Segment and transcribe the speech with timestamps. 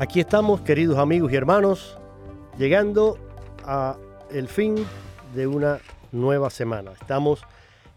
[0.00, 1.98] Aquí estamos, queridos amigos y hermanos,
[2.56, 3.18] llegando
[3.64, 3.96] a
[4.30, 4.76] el fin
[5.34, 5.80] de una
[6.12, 6.92] nueva semana.
[6.92, 7.42] Estamos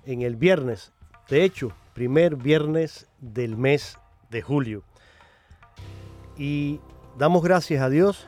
[0.07, 0.93] en el viernes,
[1.29, 3.99] de hecho, primer viernes del mes
[4.31, 4.81] de julio.
[6.39, 6.79] Y
[7.19, 8.27] damos gracias a Dios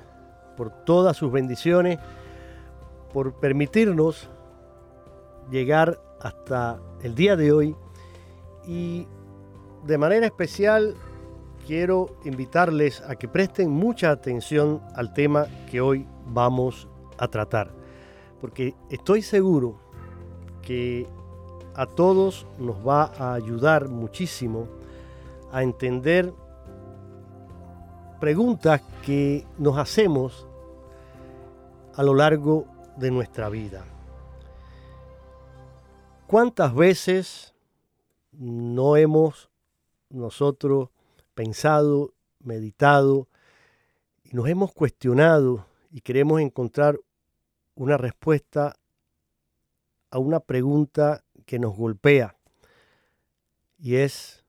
[0.55, 1.97] por todas sus bendiciones,
[3.11, 4.29] por permitirnos
[5.49, 7.75] llegar hasta el día de hoy
[8.67, 9.07] y
[9.83, 10.95] de manera especial
[11.65, 16.87] quiero invitarles a que presten mucha atención al tema que hoy vamos
[17.17, 17.71] a tratar,
[18.41, 19.79] porque estoy seguro
[20.61, 21.07] que
[21.75, 24.67] a todos nos va a ayudar muchísimo
[25.51, 26.33] a entender
[28.19, 30.47] preguntas que nos hacemos
[31.95, 32.65] a lo largo
[32.97, 33.85] de nuestra vida.
[36.27, 37.53] ¿Cuántas veces
[38.31, 39.49] no hemos
[40.09, 40.89] nosotros
[41.33, 43.27] pensado, meditado
[44.23, 46.99] y nos hemos cuestionado y queremos encontrar
[47.75, 48.75] una respuesta
[50.09, 52.35] a una pregunta que nos golpea
[53.83, 54.45] y es,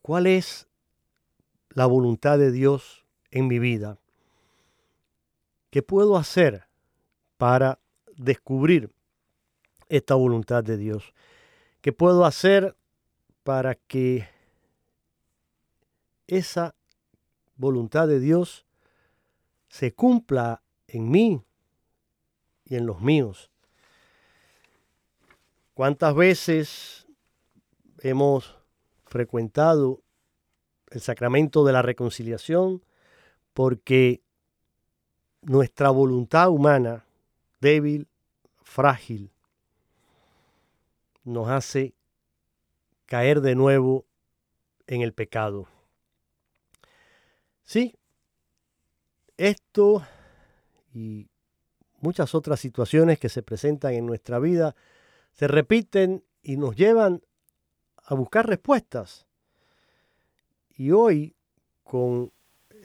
[0.00, 0.66] ¿cuál es
[1.68, 3.98] la voluntad de Dios en mi vida?
[5.68, 6.66] ¿Qué puedo hacer
[7.36, 7.80] para
[8.16, 8.90] descubrir
[9.90, 11.12] esta voluntad de Dios?
[11.82, 12.74] ¿Qué puedo hacer
[13.42, 14.26] para que
[16.26, 16.74] esa
[17.56, 18.66] voluntad de Dios
[19.68, 21.42] se cumpla en mí
[22.64, 23.50] y en los míos.
[25.74, 27.06] ¿Cuántas veces
[28.00, 28.56] hemos
[29.06, 30.02] frecuentado
[30.90, 32.84] el sacramento de la reconciliación
[33.52, 34.22] porque
[35.42, 37.04] nuestra voluntad humana,
[37.60, 38.08] débil,
[38.62, 39.32] frágil,
[41.24, 41.94] nos hace
[43.06, 44.04] caer de nuevo
[44.86, 45.73] en el pecado?
[47.64, 47.94] Sí,
[49.36, 50.06] esto
[50.92, 51.28] y
[52.00, 54.76] muchas otras situaciones que se presentan en nuestra vida
[55.32, 57.22] se repiten y nos llevan
[57.96, 59.26] a buscar respuestas.
[60.76, 61.34] Y hoy,
[61.82, 62.32] con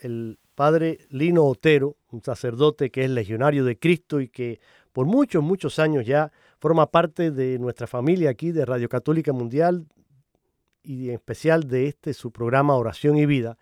[0.02, 4.60] el padre Lino Otero, un sacerdote que es legionario de Cristo y que
[4.92, 9.86] por muchos, muchos años ya forma parte de nuestra familia aquí de Radio Católica Mundial
[10.84, 13.58] y en especial de este su programa Oración y Vida,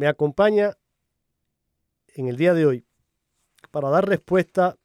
[0.00, 0.78] me acompaña
[2.14, 2.86] en el día de hoy
[3.70, 4.78] para dar respuesta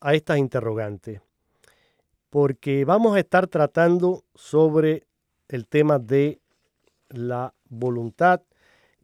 [0.00, 1.20] a estas interrogantes,
[2.28, 5.06] porque vamos a estar tratando sobre
[5.46, 6.40] el tema de
[7.10, 8.42] la voluntad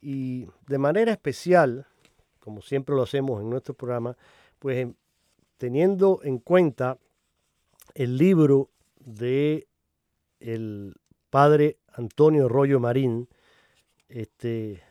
[0.00, 1.86] y de manera especial,
[2.40, 4.16] como siempre lo hacemos en nuestro programa,
[4.58, 4.88] pues
[5.58, 6.98] teniendo en cuenta
[7.94, 9.68] el libro de
[10.40, 10.96] el
[11.30, 13.28] padre Antonio Rollo Marín,
[14.12, 14.82] este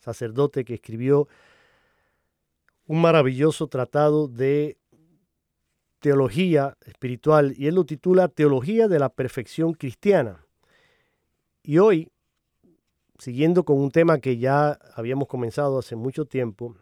[0.00, 1.28] sacerdote que escribió
[2.86, 4.76] un maravilloso tratado de
[6.00, 10.44] teología espiritual y él lo titula Teología de la Perfección Cristiana.
[11.62, 12.12] Y hoy,
[13.18, 16.76] siguiendo con un tema que ya habíamos comenzado hace mucho tiempo,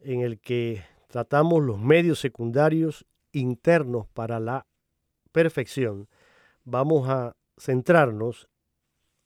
[0.00, 4.66] en el que tratamos los medios secundarios internos para la
[5.32, 6.08] perfección,
[6.64, 8.48] vamos a centrarnos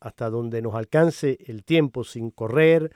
[0.02, 2.93] hasta donde nos alcance el tiempo sin correr,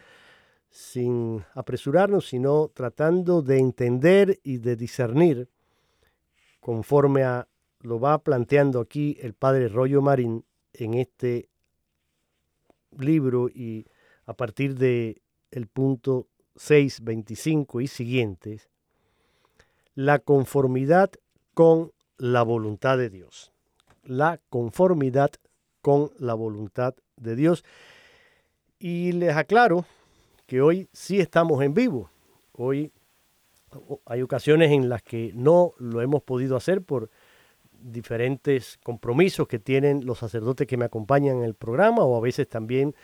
[0.70, 5.48] sin apresurarnos, sino tratando de entender y de discernir
[6.58, 7.46] conforme a
[7.80, 11.48] lo va planteando aquí el padre Rollo Marín en este
[12.98, 13.86] libro y
[14.24, 16.26] a partir de el punto
[16.56, 18.68] 6.25 y siguientes,
[19.94, 21.12] la conformidad
[21.54, 23.52] con la voluntad de Dios.
[24.02, 25.30] La conformidad
[25.86, 27.64] con la voluntad de Dios.
[28.80, 29.86] Y les aclaro
[30.44, 32.10] que hoy sí estamos en vivo.
[32.50, 32.90] Hoy
[34.04, 37.08] hay ocasiones en las que no lo hemos podido hacer por
[37.70, 42.48] diferentes compromisos que tienen los sacerdotes que me acompañan en el programa o a veces
[42.48, 42.96] también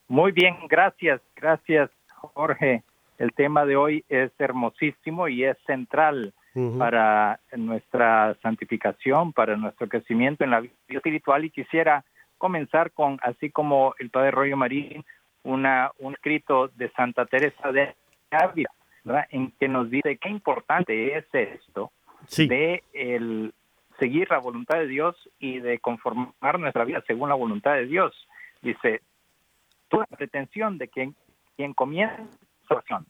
[0.10, 2.82] Muy bien, gracias, gracias, Jorge.
[3.20, 6.34] El tema de hoy es hermosísimo y es central
[6.80, 12.04] para nuestra santificación, para nuestro crecimiento en la vida espiritual y quisiera
[12.40, 15.06] comenzar con, así como el Padre Rollo Marín,
[15.44, 17.96] una, un escrito de Santa Teresa de
[18.32, 18.72] Ávila,
[19.30, 21.92] en que nos dice qué importante es esto
[22.36, 23.54] de el
[24.00, 28.28] seguir la voluntad de Dios y de conformar nuestra vida según la voluntad de Dios.
[28.64, 29.02] Dice,
[29.90, 31.16] toda pretensión de quien,
[31.58, 32.24] quien comienza
[32.70, 33.06] oración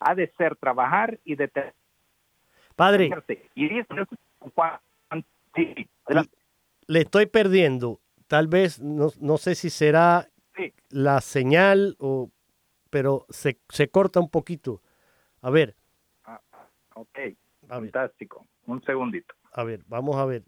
[0.00, 1.50] ha de ser trabajar y de
[2.76, 3.10] Padre,
[3.54, 3.68] y
[6.86, 8.00] le estoy perdiendo.
[8.26, 10.28] Tal vez, no, no sé si será
[10.90, 12.30] la señal, o,
[12.90, 14.82] pero se, se corta un poquito.
[15.40, 15.76] A ver.
[16.24, 16.40] Ah,
[16.94, 17.18] ok,
[17.68, 18.46] fantástico.
[18.66, 19.34] Un segundito.
[19.52, 20.42] A ver, vamos a ver.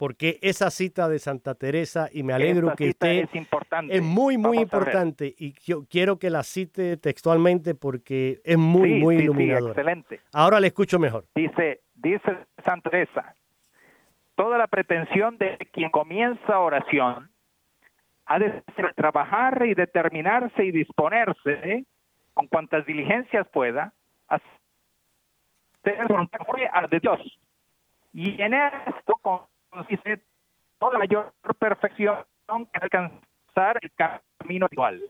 [0.00, 3.20] Porque esa cita de Santa Teresa, y me alegro que esté.
[3.20, 3.94] Es importante.
[3.94, 5.34] Es muy, muy importante.
[5.36, 9.72] Y yo quiero que la cite textualmente porque es muy, muy iluminadora.
[9.72, 10.20] excelente.
[10.32, 11.26] Ahora le escucho mejor.
[11.34, 13.34] Dice, dice Santa Teresa:
[14.36, 17.30] toda la pretensión de quien comienza oración
[18.24, 18.62] ha de
[18.96, 21.84] trabajar y determinarse y disponerse
[22.32, 23.92] con cuantas diligencias pueda,
[24.28, 26.38] hacer voluntad
[26.90, 27.20] de Dios.
[28.14, 30.22] Y en esto consiste
[30.78, 33.92] toda la mayor perfección que alcanzar el
[34.38, 35.02] camino igual.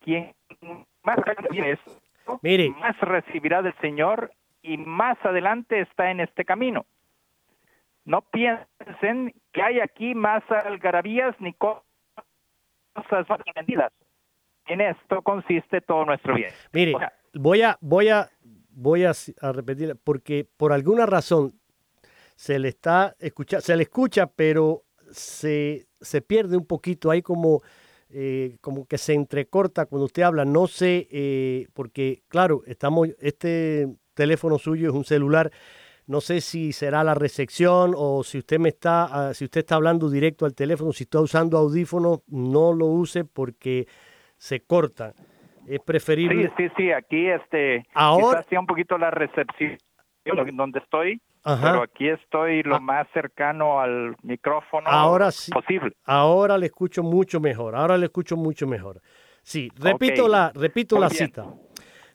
[0.00, 0.34] Quien
[1.02, 1.18] más
[1.52, 1.78] es,
[2.42, 2.70] Mire.
[2.70, 6.86] más recibirá del Señor y más adelante está en este camino.
[8.04, 11.82] No piensen que hay aquí más algarabías ni cosas
[13.28, 13.92] más vendidas
[14.66, 16.50] en esto consiste todo nuestro bien.
[16.72, 16.94] Mire,
[17.34, 18.30] voy a, voy a,
[18.70, 19.12] voy a,
[19.52, 21.54] repetir, porque por alguna razón
[22.34, 27.62] se le está escucha, se le escucha, pero se, se pierde un poquito, hay como,
[28.10, 33.88] eh, como que se entrecorta cuando usted habla, no sé, eh, porque claro, estamos, este
[34.14, 35.50] teléfono suyo es un celular,
[36.06, 39.76] no sé si será la recepción o si usted me está, ah, si usted está
[39.76, 43.86] hablando directo al teléfono, si está usando audífonos, no lo use porque
[44.36, 45.14] se corta.
[45.66, 46.52] Es preferible.
[46.58, 49.78] Sí, sí, sí, aquí este, ahora quizás un poquito la recepción
[50.52, 52.80] donde estoy, pero aquí estoy lo ah.
[52.80, 55.94] más cercano al micrófono ahora posible.
[56.04, 59.00] Ahora le escucho mucho mejor, ahora le escucho mucho mejor.
[59.42, 61.46] Sí, repito la, repito la cita.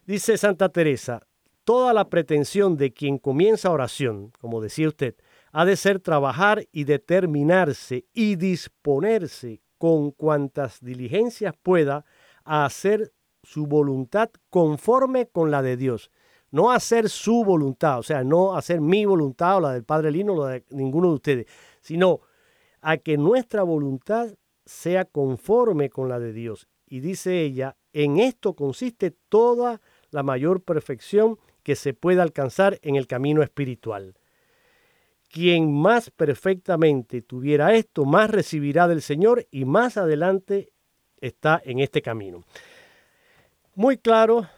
[0.04, 1.20] Dice Santa Teresa,
[1.64, 5.14] toda la pretensión de quien comienza oración, como decía usted,
[5.52, 12.04] ha de ser trabajar y determinarse y disponerse con cuantas diligencias pueda
[12.44, 16.10] a hacer su voluntad conforme con la de Dios.
[16.50, 20.34] No hacer su voluntad, o sea, no hacer mi voluntad o la del Padre Lino
[20.34, 21.46] o la de ninguno de ustedes,
[21.80, 22.20] sino
[22.80, 24.30] a que nuestra voluntad
[24.64, 26.68] sea conforme con la de Dios.
[26.86, 29.80] Y dice ella, en esto consiste toda
[30.10, 34.14] la mayor perfección que se puede alcanzar en el camino espiritual.
[35.28, 40.72] Quien más perfectamente tuviera esto, más recibirá del Señor y más adelante
[41.20, 42.42] está en este camino.
[43.74, 44.48] Muy claro,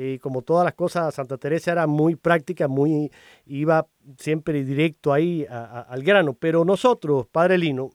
[0.00, 3.10] y como todas las cosas, Santa Teresa era muy práctica, muy
[3.46, 3.86] iba
[4.16, 7.90] siempre directo ahí al grano, pero nosotros, Padre Lino,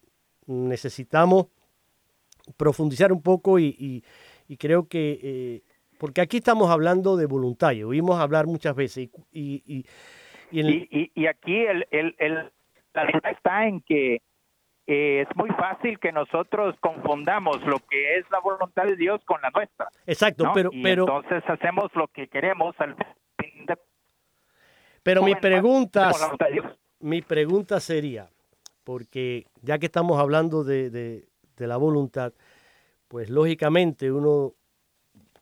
[0.46, 1.46] necesitamos
[2.56, 4.04] profundizar un poco y,
[4.58, 5.62] creo que, eh,
[5.98, 9.62] porque aquí estamos hablando de voluntad, y oímos hablar muchas veces y,
[10.52, 12.52] y, aquí el, el,
[12.92, 14.20] la verdad está en que
[14.86, 19.40] eh, es muy fácil que nosotros confundamos lo que es la voluntad de Dios con
[19.40, 19.88] la nuestra.
[20.06, 22.94] Exacto, pero, pero entonces hacemos lo que queremos al
[23.38, 23.78] fin de...
[25.02, 26.12] Pero mi pregunta,
[27.00, 28.28] mi pregunta sería,
[28.84, 31.24] porque ya que estamos hablando de, de,
[31.56, 32.32] de la voluntad,
[33.08, 34.52] pues lógicamente uno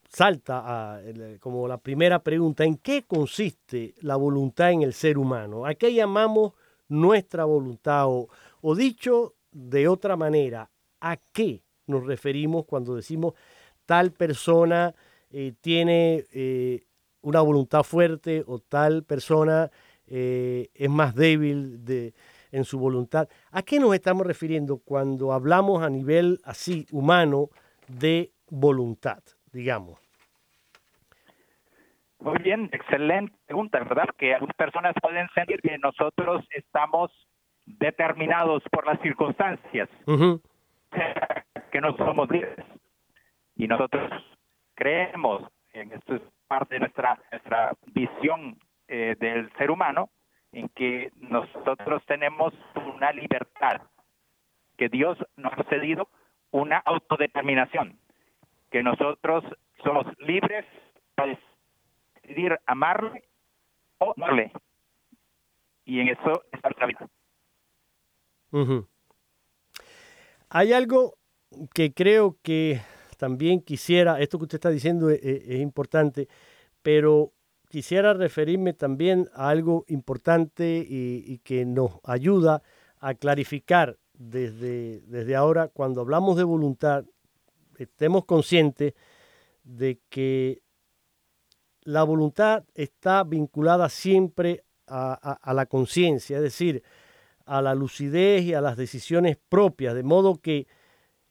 [0.08, 1.00] salta a,
[1.40, 5.64] como la primera pregunta, ¿en qué consiste la voluntad en el ser humano?
[5.64, 6.52] ¿A qué llamamos
[6.88, 8.06] nuestra voluntad?
[8.08, 8.28] O,
[8.62, 13.34] o dicho de otra manera, ¿a qué nos referimos cuando decimos
[13.84, 14.94] tal persona
[15.30, 16.86] eh, tiene eh,
[17.20, 19.70] una voluntad fuerte o tal persona
[20.06, 22.14] eh, es más débil de,
[22.50, 23.28] en su voluntad?
[23.50, 27.50] ¿A qué nos estamos refiriendo cuando hablamos a nivel así humano
[27.88, 29.98] de voluntad, digamos?
[32.20, 34.08] Muy bien, excelente pregunta, ¿verdad?
[34.16, 37.10] Que algunas personas pueden sentir que nosotros estamos
[37.66, 39.88] determinados por las circunstancias,
[41.70, 42.64] que no somos libres.
[43.56, 44.10] Y nosotros
[44.74, 45.42] creemos,
[45.72, 50.10] en esto es parte de nuestra, nuestra visión eh, del ser humano,
[50.52, 52.52] en que nosotros tenemos
[52.94, 53.80] una libertad,
[54.76, 56.08] que Dios nos ha cedido
[56.50, 57.98] una autodeterminación,
[58.70, 59.44] que nosotros
[59.82, 60.66] somos libres
[61.14, 61.38] para
[62.22, 63.24] decidir amarle
[63.98, 64.52] o no le.
[65.84, 67.08] Y en eso está nuestra vida.
[70.50, 71.18] Hay algo
[71.74, 72.82] que creo que
[73.16, 76.28] también quisiera, esto que usted está diciendo es, importante,
[76.82, 77.32] pero
[77.68, 82.62] quisiera referirme también a algo importante y, que nos ayuda
[82.98, 87.04] a clarificar desde, desde ahora, cuando hablamos de voluntad,
[87.78, 88.94] estemos conscientes
[89.64, 90.60] de que
[91.82, 96.82] la voluntad está vinculada siempre a la conciencia, es decir,
[97.46, 100.66] a la lucidez y a las decisiones propias, de modo que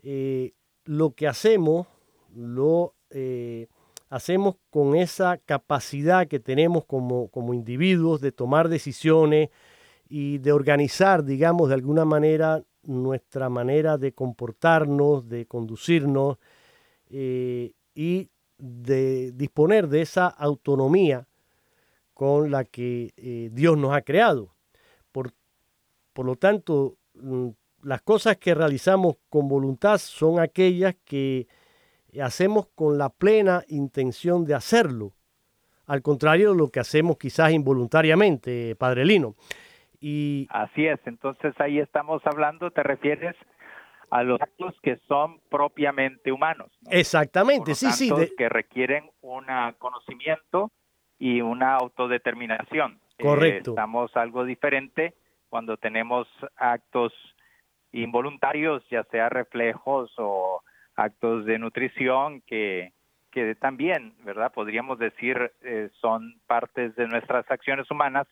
[0.04, 0.54] eh,
[0.86, 1.88] lo que hacemos
[2.34, 3.68] lo eh,
[4.10, 9.50] hacemos con esa capacidad que tenemos como, como individuos de tomar decisiones
[10.10, 16.38] y de organizar, digamos, de alguna manera nuestra manera de comportarnos, de conducirnos
[17.10, 21.28] eh, y de disponer de esa autonomía
[22.14, 24.54] con la que Dios nos ha creado.
[25.12, 25.34] Por
[26.14, 27.50] por lo tanto, mm,
[27.84, 31.48] las cosas que realizamos con voluntad son aquellas que
[32.22, 35.14] hacemos con la plena intención de hacerlo,
[35.86, 39.36] al contrario de lo que hacemos quizás involuntariamente, Padre Lino.
[40.00, 40.48] Y...
[40.50, 43.36] Así es, entonces ahí estamos hablando, te refieres
[44.10, 46.70] a los actos que son propiamente humanos.
[46.90, 48.12] Exactamente, sí, sí.
[48.38, 49.46] Que requieren un
[49.78, 50.72] conocimiento
[51.18, 53.00] y una autodeterminación.
[53.22, 53.72] Correcto.
[53.72, 55.14] estamos algo diferente
[55.52, 57.12] cuando tenemos actos
[57.92, 60.64] involuntarios, ya sea reflejos o
[60.96, 62.94] actos de nutrición que,
[63.32, 64.54] que también, ¿verdad?
[64.54, 68.28] Podríamos decir eh, son partes de nuestras acciones humanas,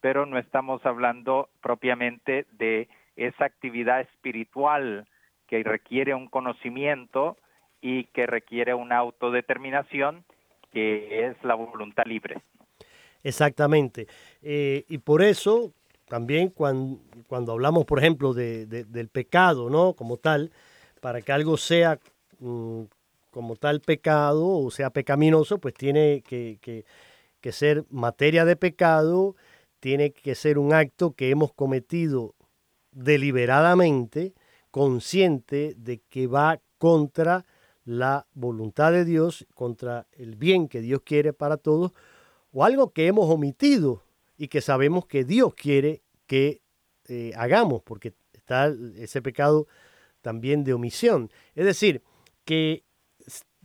[0.00, 5.06] pero no estamos hablando propiamente de esa actividad espiritual
[5.46, 7.36] que requiere un conocimiento
[7.80, 10.24] y que requiere una autodeterminación
[10.72, 12.42] que es la voluntad libre.
[13.22, 14.08] Exactamente.
[14.42, 15.72] Eh, y por eso
[16.08, 19.94] también cuando, cuando hablamos, por ejemplo, de, del pecado, ¿no?
[19.94, 20.52] Como tal,
[21.00, 21.98] para que algo sea
[22.38, 22.82] mm,
[23.30, 26.84] como tal pecado o sea pecaminoso, pues tiene que, que,
[27.40, 29.36] que ser materia de pecado,
[29.80, 32.34] tiene que ser un acto que hemos cometido
[32.92, 34.32] deliberadamente,
[34.70, 37.44] consciente de que va contra
[37.84, 41.92] la voluntad de Dios, contra el bien que Dios quiere para todos,
[42.52, 44.05] o algo que hemos omitido
[44.36, 46.62] y que sabemos que Dios quiere que
[47.08, 49.66] eh, hagamos, porque está ese pecado
[50.20, 51.30] también de omisión.
[51.54, 52.02] Es decir,
[52.44, 52.84] que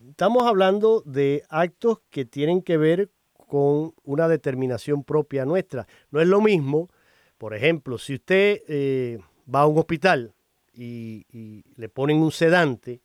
[0.10, 5.88] estamos hablando de actos que tienen que ver con una determinación propia nuestra.
[6.10, 6.90] No es lo mismo,
[7.38, 9.20] por ejemplo, si usted eh,
[9.54, 10.34] va a un hospital
[10.74, 13.02] y, le ponen un sedante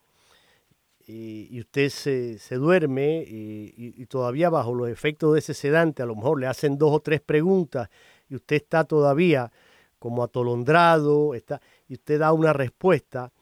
[1.06, 6.40] y, usted se, duerme y, todavía bajo los efectos de ese sedante, a lo mejor
[6.40, 7.88] le hacen dos o tres preguntas
[8.28, 9.52] y usted está todavía
[9.98, 13.32] como atolondrado está, y usted da una respuesta,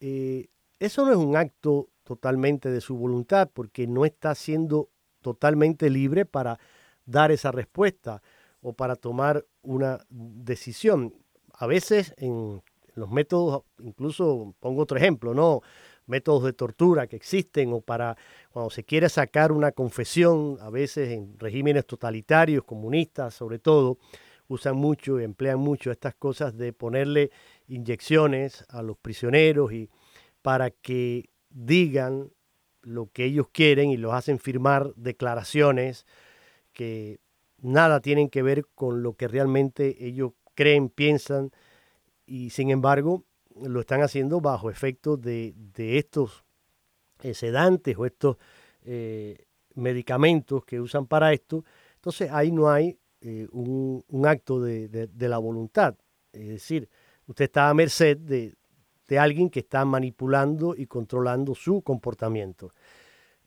[0.00, 4.88] eh, eso no es un acto totalmente de su voluntad porque no está siendo
[5.20, 6.58] totalmente libre para
[7.06, 8.22] dar esa respuesta
[8.62, 11.14] o para tomar una decisión.
[11.54, 12.62] A veces en
[12.94, 15.62] los métodos, incluso pongo otro ejemplo, ¿no?
[16.12, 18.18] Métodos de tortura que existen o para
[18.50, 23.96] cuando se quiere sacar una confesión, a veces en regímenes totalitarios, comunistas sobre todo,
[24.46, 27.30] usan mucho y emplean mucho estas cosas de ponerle
[27.66, 29.88] inyecciones a los prisioneros y
[30.42, 32.30] para que digan
[32.82, 36.04] lo que ellos quieren y los hacen firmar declaraciones
[36.74, 37.20] que
[37.62, 41.52] nada tienen que ver con lo que realmente ellos creen, piensan
[42.26, 43.24] y sin embargo
[43.60, 46.44] lo están haciendo bajo efecto de, estos
[47.22, 48.36] eh, sedantes o estos
[48.84, 49.44] eh,
[49.74, 51.64] medicamentos que usan para esto.
[51.96, 55.96] Entonces ahí no hay eh, un, acto de, de, la voluntad.
[56.32, 56.88] Es decir,
[57.26, 58.54] usted está a merced de,
[59.08, 62.72] de alguien que está manipulando y controlando su comportamiento.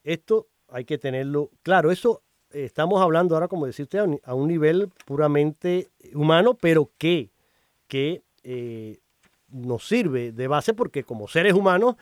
[0.04, 1.92] Esto hay que tenerlo claro.
[1.92, 7.32] Eso estamos hablando ahora, como decía usted, a un, nivel puramente humano, pero que,
[7.88, 8.24] que
[9.56, 11.96] nos sirve de base porque como seres humanos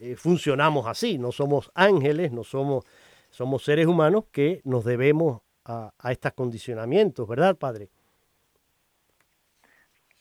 [0.00, 1.18] eh, funcionamos así.
[1.18, 2.84] No somos ángeles, no somos,
[3.30, 7.88] somos seres humanos que nos debemos a, a estos condicionamientos, ¿verdad, Padre?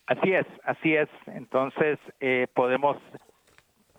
[0.10, 1.08] Así es, así es.
[1.28, 2.98] Entonces eh, podemos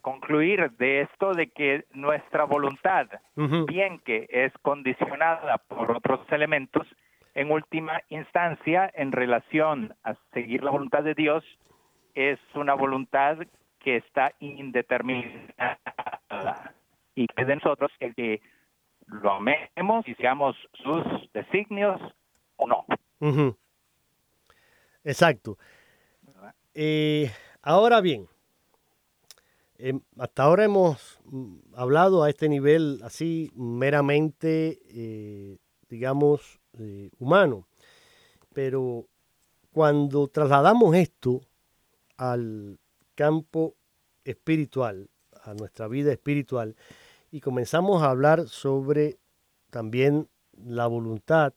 [0.00, 6.87] concluir de esto de que nuestra voluntad, bien que es condicionada por otros elementos,
[7.35, 11.44] en última instancia, en relación a seguir la voluntad de Dios,
[12.14, 13.38] es una voluntad
[13.79, 15.79] que está indeterminada
[17.14, 18.40] y que de nosotros el que
[19.07, 22.01] lo amemos y seamos sus designios
[22.57, 22.85] o no.
[25.05, 25.59] Exacto.
[26.75, 27.31] Eh,
[27.62, 28.29] ahora bien,
[29.79, 37.66] em, hasta ahora hemos mm, hablado a este nivel así meramente, eh, digamos, eh, humano,
[38.55, 39.07] pero
[39.73, 41.40] cuando trasladamos esto
[42.20, 42.78] al
[43.14, 43.76] campo
[44.24, 45.09] espiritual,
[45.42, 46.76] a nuestra vida espiritual,
[47.30, 49.18] y comenzamos a hablar sobre
[49.70, 51.54] también la voluntad,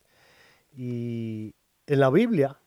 [0.72, 1.54] y
[1.86, 2.58] en la Biblia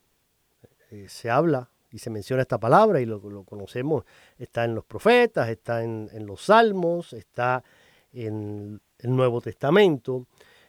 [1.08, 4.04] se habla y se menciona esta palabra y lo, conocemos,
[4.36, 7.64] está en los profetas, está en, los salmos, está
[8.12, 10.26] en el Nuevo Testamento.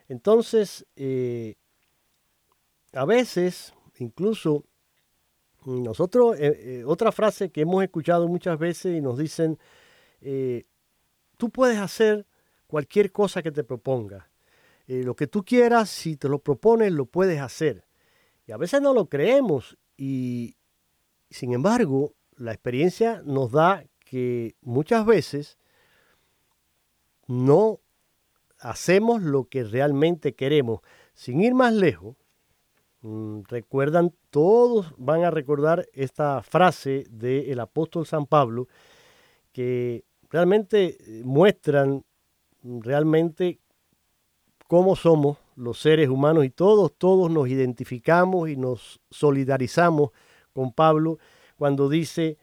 [0.07, 1.55] Entonces, eh,
[2.93, 4.63] a veces, incluso
[5.67, 9.59] nosotros, eh, eh, otra frase que hemos escuchado muchas veces y nos dicen,
[11.35, 12.25] tú puedes hacer
[12.67, 14.29] cualquier cosa que te proponga.
[14.87, 17.85] lo que tú quieras, si te lo propones, lo puedes hacer.
[18.45, 20.55] Y a veces no lo creemos y,
[21.29, 25.57] sin embargo, la experiencia nos da que muchas veces
[27.27, 27.81] no
[28.59, 30.79] hacemos lo que realmente queremos.
[31.13, 32.15] Sin ir más lejos,
[33.47, 38.67] recuerdan, todos van a recordar esta frase del apóstol San Pablo,
[39.51, 42.03] que realmente eh, muestran
[42.63, 43.59] realmente
[44.67, 50.11] cómo somos los seres humanos y todos, todos nos identificamos y nos solidarizamos
[50.53, 51.17] con Pablo
[51.57, 52.37] cuando dice,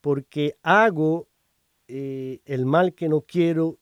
[0.00, 1.28] porque hago
[1.86, 3.78] eh, el mal que no quiero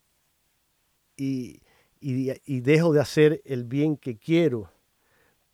[1.17, 1.61] y,
[2.01, 4.71] dejo de hacer el bien que quiero,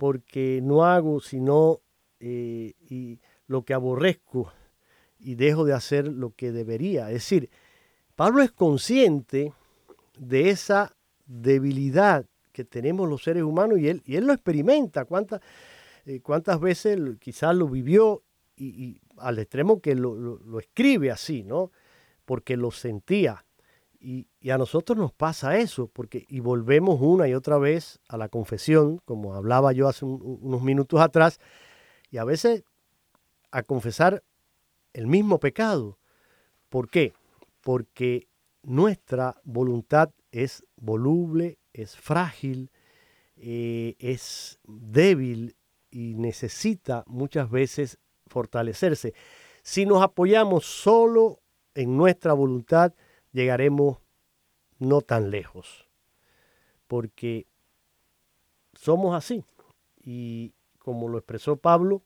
[0.03, 1.81] porque no hago sino
[2.19, 4.53] eh, y lo que aborrezco
[5.21, 7.07] y dejo de hacer lo que debería.
[7.07, 7.51] Es decir,
[8.17, 9.53] Pablo es consciente
[10.19, 10.93] de esa
[11.25, 15.05] debilidad que tenemos los seres humanos y él, y él lo experimenta.
[15.05, 15.41] ¿Cuántas,
[16.05, 18.25] eh, cuántas veces quizás lo vivió
[18.57, 21.71] y, al extremo que lo, escribe así, ¿no?
[22.25, 23.45] Porque lo sentía.
[24.05, 28.29] Y, a nosotros nos pasa eso, porque y volvemos una y otra vez a la
[28.29, 31.39] confesión, como hablaba yo hace unos minutos atrás,
[32.11, 32.65] y a veces
[33.53, 34.25] a confesar
[34.93, 35.99] el mismo pecado.
[36.69, 37.13] ¿Por qué?
[37.61, 38.27] Porque
[38.65, 42.73] nuestra voluntad es voluble, es frágil,
[43.37, 45.55] eh, es débil
[45.91, 49.15] y necesita muchas veces fortalecerse.
[49.63, 51.39] Si nos apoyamos solo
[51.75, 52.95] en nuestra voluntad,
[53.33, 53.99] llegaremos
[54.79, 55.89] no tan lejos,
[56.87, 57.47] porque
[58.75, 59.45] somos así.
[60.05, 62.03] Y como lo expresó Pablo,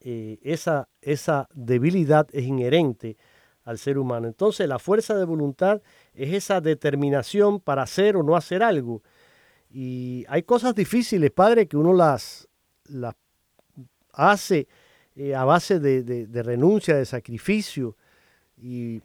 [0.00, 3.16] eh, esa, esa debilidad es inherente
[3.64, 4.28] al ser humano.
[4.28, 5.82] Entonces la fuerza de voluntad
[6.14, 9.02] es esa determinación para hacer o no hacer algo.
[9.70, 12.48] Y hay cosas difíciles, Padre, que uno las,
[12.84, 13.16] las
[14.12, 14.68] hace
[15.16, 17.96] eh, a base de, renuncia, de sacrificio.
[18.56, 19.02] Y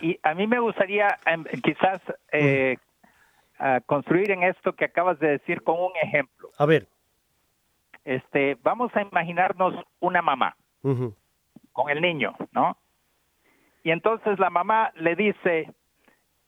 [0.00, 2.00] Y, a mí me gustaría em, quizás
[2.32, 2.76] eh,
[3.86, 6.50] construir en esto que acabas de decir con un ejemplo.
[6.58, 6.88] A ver.
[8.04, 10.56] Este, vamos a imaginarnos una mamá
[11.72, 12.76] con el niño, ¿no?
[13.84, 15.72] Y entonces la mamá le dice,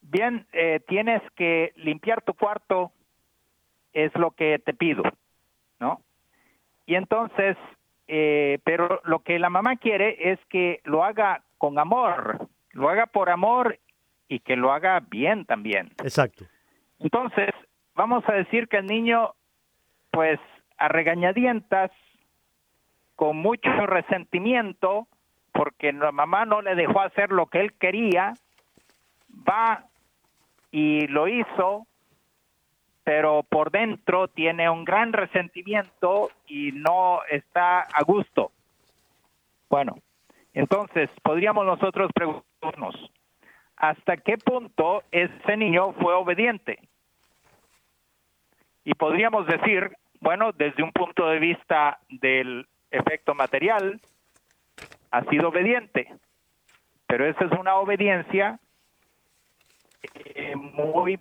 [0.03, 2.93] bien, eh, tienes que limpiar tu cuarto,
[3.93, 5.03] es lo que te pido,
[5.81, 6.01] ¿no?
[6.87, 7.57] Y entonces,
[8.07, 13.07] eh, pero lo que la mamá quiere es que lo haga con amor, lo haga
[13.07, 13.79] por amor
[14.29, 15.91] y que lo haga bien también.
[16.03, 16.45] Exacto.
[16.99, 17.51] Entonces,
[17.95, 19.35] vamos a decir que el niño,
[20.11, 20.39] pues,
[20.77, 21.91] a regañadientas,
[23.17, 25.07] con mucho resentimiento,
[25.53, 28.35] porque la mamá no le dejó hacer lo que él quería,
[29.49, 29.85] va
[30.73, 31.87] y lo hizo,
[33.05, 38.51] pero por dentro tiene un gran resentimiento y no está a gusto.
[39.71, 39.95] Bueno,
[40.55, 42.11] entonces podríamos nosotros
[43.77, 46.79] ¿hasta qué punto ese niño fue obediente?
[48.85, 54.01] Y podríamos decir, bueno, desde un punto de vista del efecto material,
[55.11, 56.13] ha sido obediente,
[57.07, 58.59] pero esa es una obediencia
[60.35, 61.19] eh, muy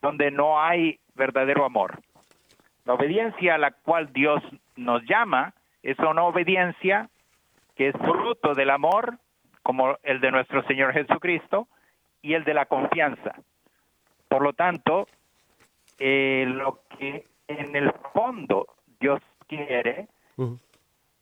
[0.00, 2.00] donde no hay verdadero amor.
[2.84, 4.42] La obediencia a la cual Dios
[4.76, 7.08] nos llama es una obediencia
[7.76, 9.18] que es fruto del amor,
[9.62, 11.68] como el de nuestro Señor Jesucristo,
[12.20, 13.34] y el de la confianza.
[14.28, 15.08] Por lo tanto,
[15.98, 18.66] eh, lo que en el fondo
[19.00, 20.08] Dios quiere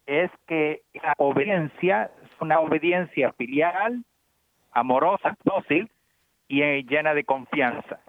[0.06, 4.04] es que la obediencia una obediencia filial,
[4.72, 5.90] amorosa, dócil
[6.48, 8.00] y eh, llena de confianza.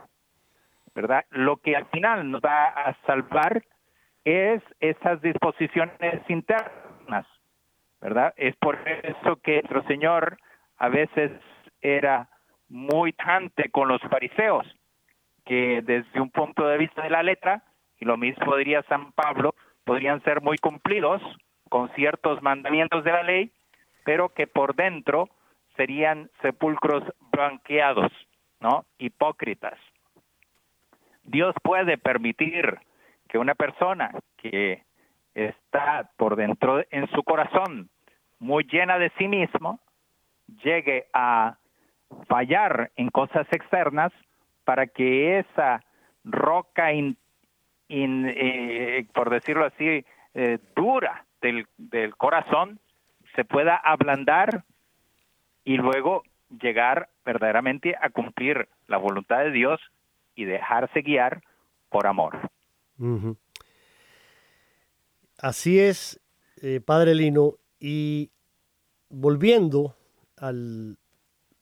[0.93, 1.25] ¿Verdad?
[1.29, 3.63] Lo que al final nos va a salvar
[4.25, 7.25] es esas disposiciones internas,
[8.01, 8.33] ¿verdad?
[8.35, 10.37] Es por eso que nuestro Señor
[10.77, 11.31] a veces
[11.81, 12.29] era
[12.67, 14.65] muy tante con los fariseos,
[15.45, 17.63] que desde un punto de vista de la letra,
[17.99, 21.21] y lo mismo diría San Pablo, podrían ser muy cumplidos,
[21.69, 23.51] con ciertos mandamientos de la ley,
[24.03, 25.29] pero que por dentro
[25.77, 28.11] serían sepulcros blanqueados,
[28.59, 28.85] ¿no?
[28.97, 29.79] Hipócritas.
[31.23, 32.77] Dios puede permitir
[33.29, 34.83] que una persona que
[35.33, 37.89] está por dentro en su corazón
[38.39, 39.79] muy llena de sí mismo
[40.63, 41.57] llegue a
[42.27, 44.11] fallar en cosas externas
[44.65, 45.83] para que esa
[46.23, 52.79] roca, eh, por decirlo así, eh, dura del, del corazón
[53.35, 54.63] se pueda ablandar
[55.63, 56.23] y luego
[56.61, 59.79] llegar verdaderamente a cumplir la voluntad de Dios
[60.35, 61.41] y dejarse guiar
[61.89, 62.39] por amor.
[65.41, 66.19] Así es,
[66.61, 68.29] eh, Padre Lino, y
[69.09, 69.95] volviendo
[70.37, 70.99] al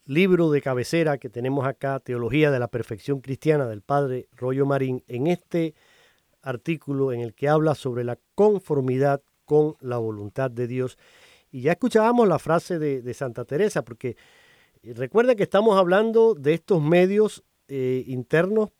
[0.03, 5.01] libro de cabecera que tenemos acá, Teología de la Perfección Cristiana del Padre Rollo Marín,
[5.07, 5.75] en este
[6.41, 10.97] artículo en el que habla sobre la conformidad con la voluntad de Dios.
[11.49, 14.17] Y ya escuchábamos la frase de, Santa Teresa, porque
[14.83, 18.71] eh, recuerden que estamos hablando de estos medios eh, internos,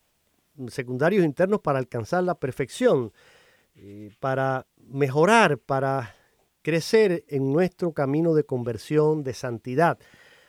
[0.68, 3.14] secundarios internos para alcanzar la perfección,
[3.82, 6.14] eh, para mejorar, para
[6.62, 9.98] crecer en nuestro camino de conversión, de santidad.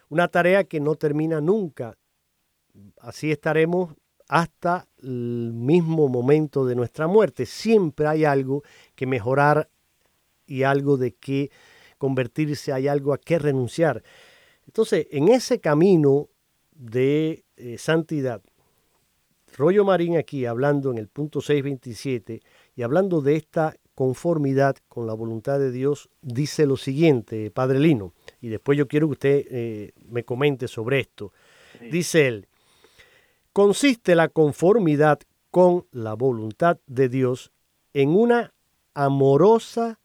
[0.08, 1.96] Una tarea que no termina nunca.
[2.98, 3.94] Así estaremos
[4.26, 7.46] hasta el mismo momento de nuestra muerte.
[7.46, 8.64] Siempre hay algo
[8.96, 9.70] que mejorar
[10.44, 11.52] y algo de que
[11.98, 14.02] convertirse, hay algo a qué renunciar.
[14.66, 16.30] Entonces, en ese camino
[16.72, 18.42] de eh, santidad,
[19.56, 22.40] Rollo Marín aquí, hablando en el punto 627
[22.80, 28.14] y hablando de esta conformidad con la voluntad de Dios, dice lo siguiente, Padre Lino,
[28.40, 31.34] y después yo quiero que usted eh, me comente sobre esto.
[31.90, 32.48] Dice él,
[33.52, 37.52] consiste la conformidad con la voluntad de Dios
[37.92, 38.54] en una
[38.94, 40.00] amorosa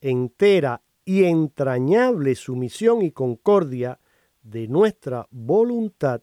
[0.00, 3.98] entera y entrañable sumisión y concordia
[4.44, 6.20] de nuestra voluntad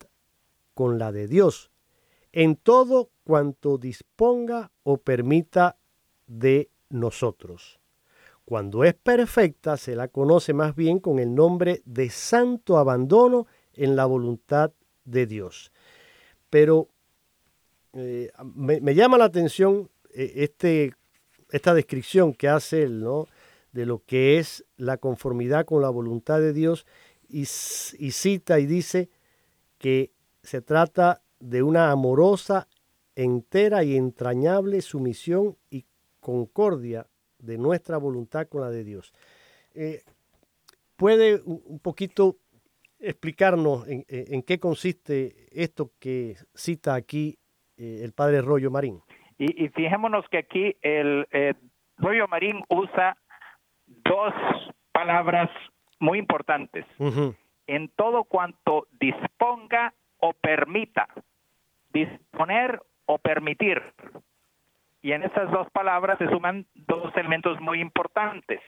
[0.73, 1.69] con la de Dios
[2.37, 5.76] en todo cuanto disponga o permita
[6.27, 7.79] de nosotros.
[8.45, 13.95] Cuando es perfecta, se la conoce más bien con el nombre de santo abandono en
[13.95, 14.71] la voluntad
[15.03, 15.71] de Dios.
[16.49, 16.87] Pero
[17.93, 20.93] eh, me, llama la atención eh, este,
[21.49, 23.27] esta descripción que hace él, ¿no?
[23.71, 26.85] de lo que es la conformidad con la voluntad de Dios
[27.27, 29.09] y, y cita y dice
[29.77, 30.11] que
[30.41, 32.67] se trata de una amorosa,
[33.15, 35.85] entera y entrañable sumisión y
[36.27, 37.05] concordia
[37.39, 39.13] de nuestra voluntad con la de Dios.
[39.73, 40.01] Eh,
[40.97, 42.35] ¿Puede un poquito
[42.99, 47.37] explicarnos en, qué consiste esto que cita aquí
[47.77, 48.99] eh, el padre Rollo Marín?
[49.37, 51.53] Y, fijémonos que aquí el eh,
[51.97, 53.15] Rollo Marín usa
[53.85, 54.33] dos
[54.91, 55.49] palabras
[55.99, 56.85] muy importantes.
[57.67, 61.07] En todo cuanto disponga o permita.
[61.93, 63.81] Disponer o permitir.
[65.01, 68.61] Y en esas dos palabras se suman dos elementos muy importantes,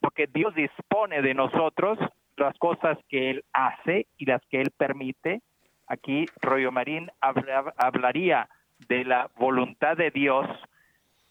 [0.00, 1.98] porque Dios dispone de nosotros
[2.36, 5.42] las cosas que Él hace y las que Él permite.
[5.86, 8.48] Aquí Rollo Marín hablaría
[8.88, 10.46] de la voluntad de Dios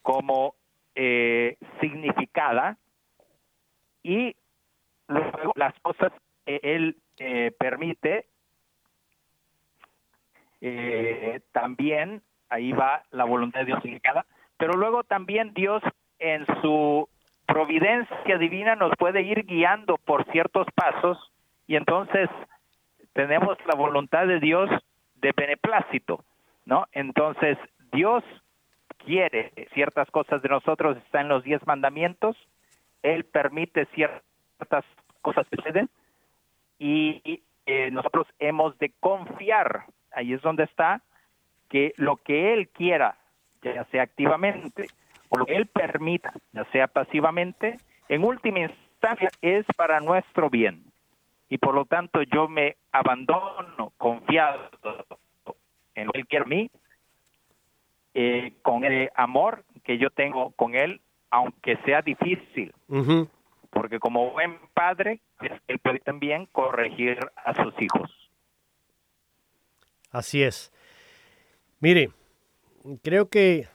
[0.02, 0.56] como
[0.96, 2.78] eh, significada
[4.02, 4.36] y
[5.08, 6.12] luego las cosas
[6.46, 8.28] que Él eh, permite
[10.62, 14.26] eh, también ahí va la voluntad de Dios significada,
[14.58, 15.82] pero luego también Dios
[16.20, 17.10] en su
[17.46, 21.18] providencia divina nos puede ir guiando por ciertos pasos
[21.68, 22.30] y entonces
[23.14, 24.70] tenemos la voluntad de Dios
[25.16, 26.24] de beneplácito,
[26.66, 26.86] ¿no?
[26.92, 27.58] Entonces
[27.92, 28.24] Dios
[28.98, 32.36] quiere ciertas cosas de nosotros, está en los diez mandamientos,
[33.04, 34.86] Él permite ciertas
[35.22, 35.90] cosas que suceden
[36.78, 41.02] y eh, nosotros hemos de confiar, ahí es donde está,
[41.70, 43.18] que lo que él quiera,
[43.62, 44.88] ya sea activamente
[45.30, 47.78] o lo que él permita, ya sea pasivamente,
[48.10, 50.84] en última instancia es para nuestro bien.
[51.50, 54.70] Y por lo tanto yo me abandono confiado
[55.96, 56.72] en lo que él quiere a mí,
[58.14, 62.74] eh, con el amor que yo tengo con él, aunque sea difícil.
[63.70, 65.20] Porque como buen padre,
[65.68, 68.10] él puede también corregir a sus hijos.
[70.12, 70.72] Así es.
[71.86, 72.10] Mire,
[73.04, 73.68] creo que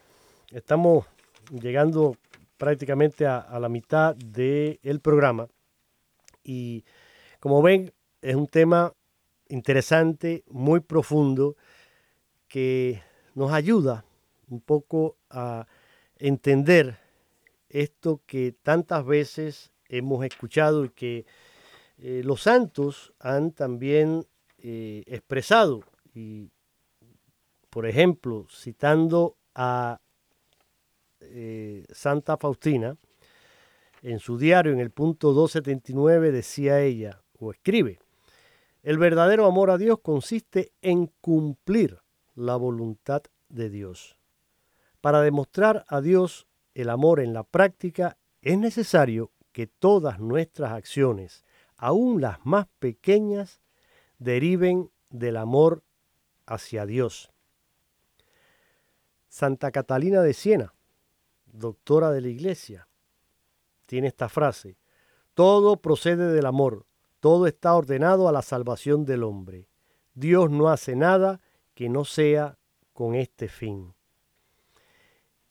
[0.51, 1.07] estamos
[1.53, 2.17] llegando
[2.57, 5.47] prácticamente a, la mitad del programa
[6.43, 6.85] y
[7.39, 8.93] como ven es un tema
[9.47, 11.55] interesante, muy profundo,
[12.49, 13.01] que
[13.37, 14.05] nos ayuda
[14.49, 15.69] un poco a
[16.19, 16.99] entender
[17.69, 21.27] esto que tantas veces hemos escuchado y que
[21.99, 24.27] eh, los santos han también
[24.59, 26.51] eh, expresado y
[27.71, 30.01] por ejemplo, citando a
[31.21, 32.97] eh, Santa Faustina,
[34.03, 37.99] en su diario, en el punto 279, decía ella, o escribe,
[38.83, 41.99] el verdadero amor a Dios consiste en cumplir
[42.35, 44.17] la voluntad de Dios.
[45.01, 51.45] Para demostrar a Dios el amor en la práctica, es necesario que todas nuestras acciones,
[51.77, 53.61] aun las más pequeñas,
[54.19, 55.83] deriven del amor
[56.47, 57.31] hacia Dios.
[59.31, 60.75] Santa Catalina de Siena,
[61.47, 62.89] doctora de la Iglesia,
[63.87, 64.77] tiene esta frase,
[65.35, 66.85] todo procede del amor,
[67.21, 69.69] todo está ordenado a la salvación del hombre.
[70.15, 71.41] Dios no hace nada
[71.75, 72.59] que no sea
[72.93, 73.95] con este fin.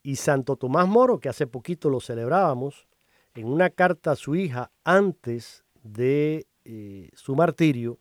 [0.03, 2.85] Y Santo Tomás Moro, que hace poquito lo celebrábamos,
[3.33, 7.97] en una carta a su hija antes de eh, su martirio,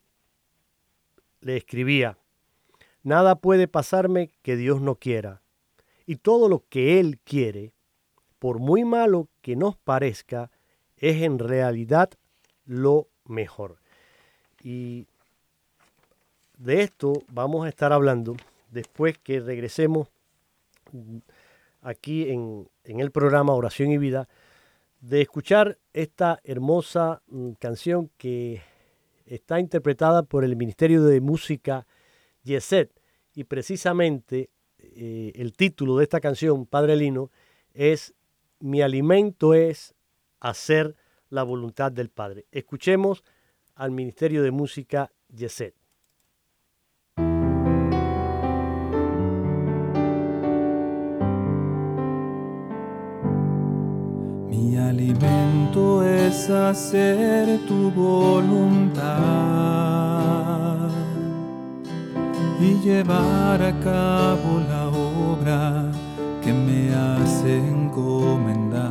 [1.41, 2.19] le escribía,
[3.05, 5.41] Nada puede pasarme que Dios no quiera
[6.09, 7.75] y todo lo que Él quiere,
[8.39, 10.51] por muy malo que nos parezca,
[10.97, 12.09] es en realidad
[12.65, 13.77] lo mejor.
[14.63, 15.07] Y
[16.57, 18.39] de esto vamos a estar hablando
[18.71, 20.09] después que regresemos
[21.83, 24.31] aquí en, el programa Oración y Vida,
[25.03, 28.63] de escuchar esta hermosa mm, canción que
[29.27, 31.87] está interpretada por el Ministerio de Música
[32.45, 32.91] Yeset
[33.35, 34.49] y precisamente
[35.01, 37.31] eh, el título de esta canción, Padre Lino,
[37.73, 38.15] es
[38.59, 39.95] Mi alimento es
[40.41, 40.97] hacer
[41.31, 42.47] la voluntad del Padre.
[42.51, 43.23] Escuchemos
[43.77, 45.77] al Ministerio de Música Yeset.
[54.49, 59.39] Mi alimento es hacer tu voluntad
[62.61, 65.91] llevar a cabo la obra
[66.43, 68.89] que me has encomendado.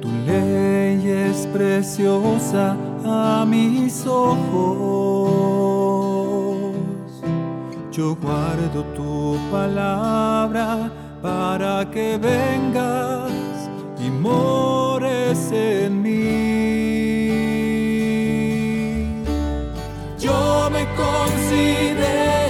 [0.00, 5.26] Tu ley es preciosa a mis ojos.
[7.90, 10.90] Yo guardo tu palabra
[11.22, 13.32] para que vengas
[13.98, 16.75] y mores en mí.
[20.98, 22.45] Yo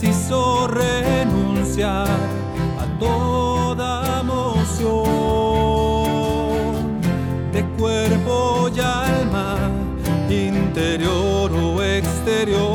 [0.00, 2.08] preciso renunciar
[2.80, 5.04] a toda emoción
[7.52, 9.56] de cuerpo y alma,
[10.28, 12.73] interior o exterior,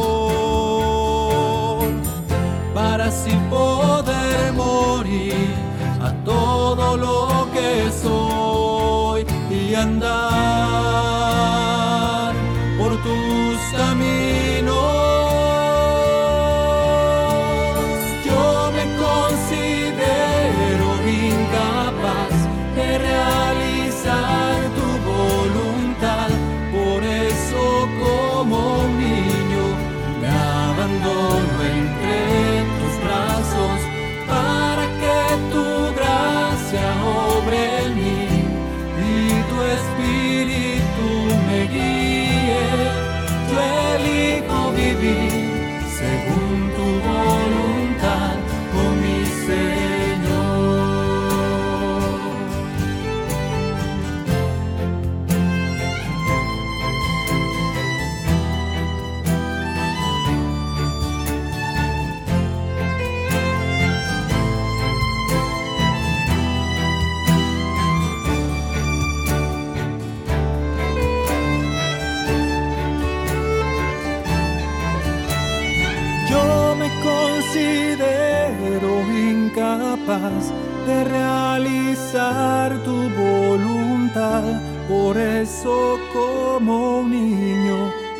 [76.80, 78.92] me considero
[79.32, 80.54] incapaz
[80.88, 84.44] de realizar tu voluntad,
[84.88, 87.78] por eso como un niño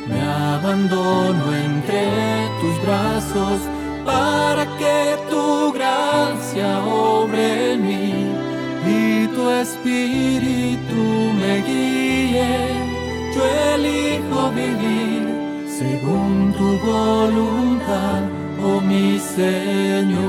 [0.08, 2.04] me abandono entre
[2.60, 3.60] tus brazos
[4.06, 8.14] para que tu gracia obre en mí
[8.86, 11.02] y tu espíritu
[11.40, 12.54] me guíe.
[13.36, 13.42] Yo
[13.76, 15.24] elijo vivir
[15.80, 18.22] según tu voluntad,
[18.64, 20.20] oh mi Señor.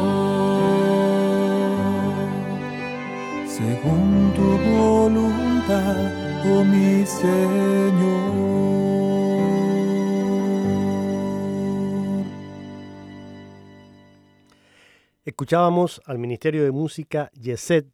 [3.46, 5.96] Según tu voluntad,
[6.46, 8.50] oh mi Señor.
[15.24, 17.86] Escuchábamos al Ministerio de Música Yeset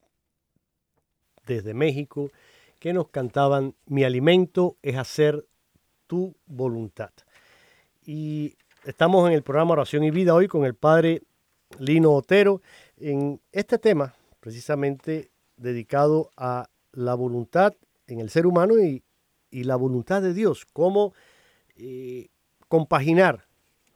[1.47, 2.31] desde México
[2.79, 5.47] que nos cantaban Mi alimento es hacer
[6.07, 7.11] tu voluntad.
[8.05, 11.23] Y estamos en el programa Oración y Vida hoy con el padre
[11.81, 12.63] Lino Otero
[12.97, 17.75] en este tema precisamente dedicado a la voluntad
[18.07, 19.03] en el ser humano y,
[19.51, 21.15] la voluntad de Dios, cómo
[21.77, 22.29] eh,
[22.69, 23.47] compaginar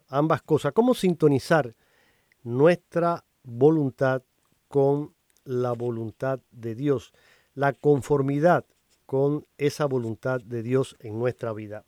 [0.08, 1.74] ambas cosas, cómo sintonizar
[2.42, 4.22] nuestra voluntad
[4.68, 5.14] con
[5.44, 7.12] la voluntad de Dios,
[7.54, 8.64] la conformidad
[9.04, 11.84] con esa voluntad de Dios en nuestra vida.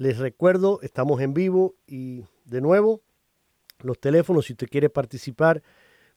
[0.00, 3.02] Les recuerdo, estamos en vivo y de nuevo,
[3.80, 5.62] los teléfonos, si usted quiere participar,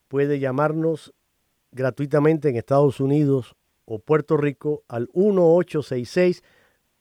[0.08, 1.14] puede llamarnos
[1.74, 6.44] gratuitamente en Estados Unidos o Puerto Rico al 1866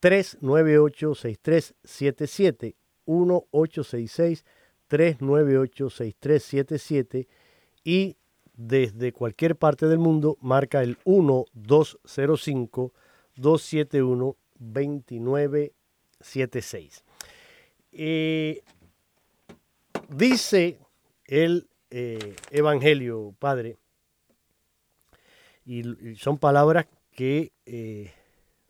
[0.01, 2.75] 398 6377
[3.07, 4.45] 1866
[4.89, 7.29] 398 6377
[7.85, 8.17] y
[8.55, 12.93] desde cualquier parte del mundo marca el 1205
[13.37, 14.37] 271
[16.23, 17.05] 2976.
[17.93, 18.63] Eh,
[20.09, 20.79] dice
[21.27, 23.77] el eh, Evangelio, Padre,
[25.65, 28.13] y, y son palabras que eh,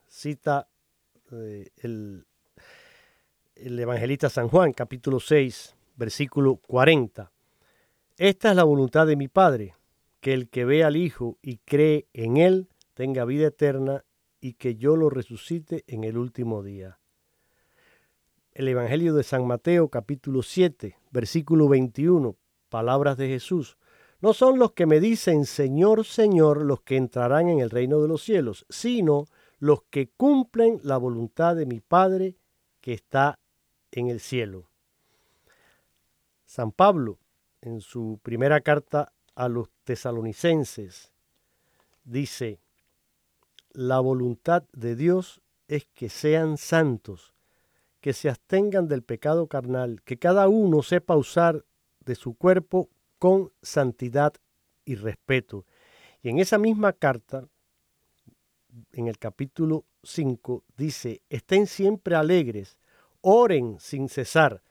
[0.08, 0.68] cita
[1.30, 2.26] eh, el,
[3.54, 7.30] el evangelista San Juan, capítulo 6, versículo 40.
[8.18, 9.74] Esta es la voluntad de mi Padre,
[10.20, 14.04] que el que ve al Hijo y cree en Él tenga vida eterna
[14.40, 16.98] y que yo lo resucite en el último día.
[18.54, 22.36] El Evangelio de San Mateo capítulo 7, versículo 21,
[22.68, 23.78] palabras de Jesús.
[24.20, 28.08] No son los que me dicen Señor, Señor los que entrarán en el reino de
[28.08, 29.24] los cielos, sino
[29.58, 32.36] los que cumplen la voluntad de mi Padre
[32.82, 33.38] que está
[33.90, 34.68] en el cielo.
[36.44, 37.18] San Pablo,
[37.62, 41.10] en su primera carta a los tesalonicenses,
[42.04, 42.60] dice,
[43.72, 47.31] la voluntad de Dios es que sean santos,
[48.02, 51.64] que se abstengan del pecado carnal, que cada uno sepa usar
[52.00, 52.90] de su cuerpo
[53.20, 54.34] con santidad
[54.84, 55.64] y respeto.
[56.20, 57.48] Y en esa misma carta,
[58.92, 62.76] en el capítulo 5, dice, estén siempre alegres,
[63.20, 64.64] oren sin cesar,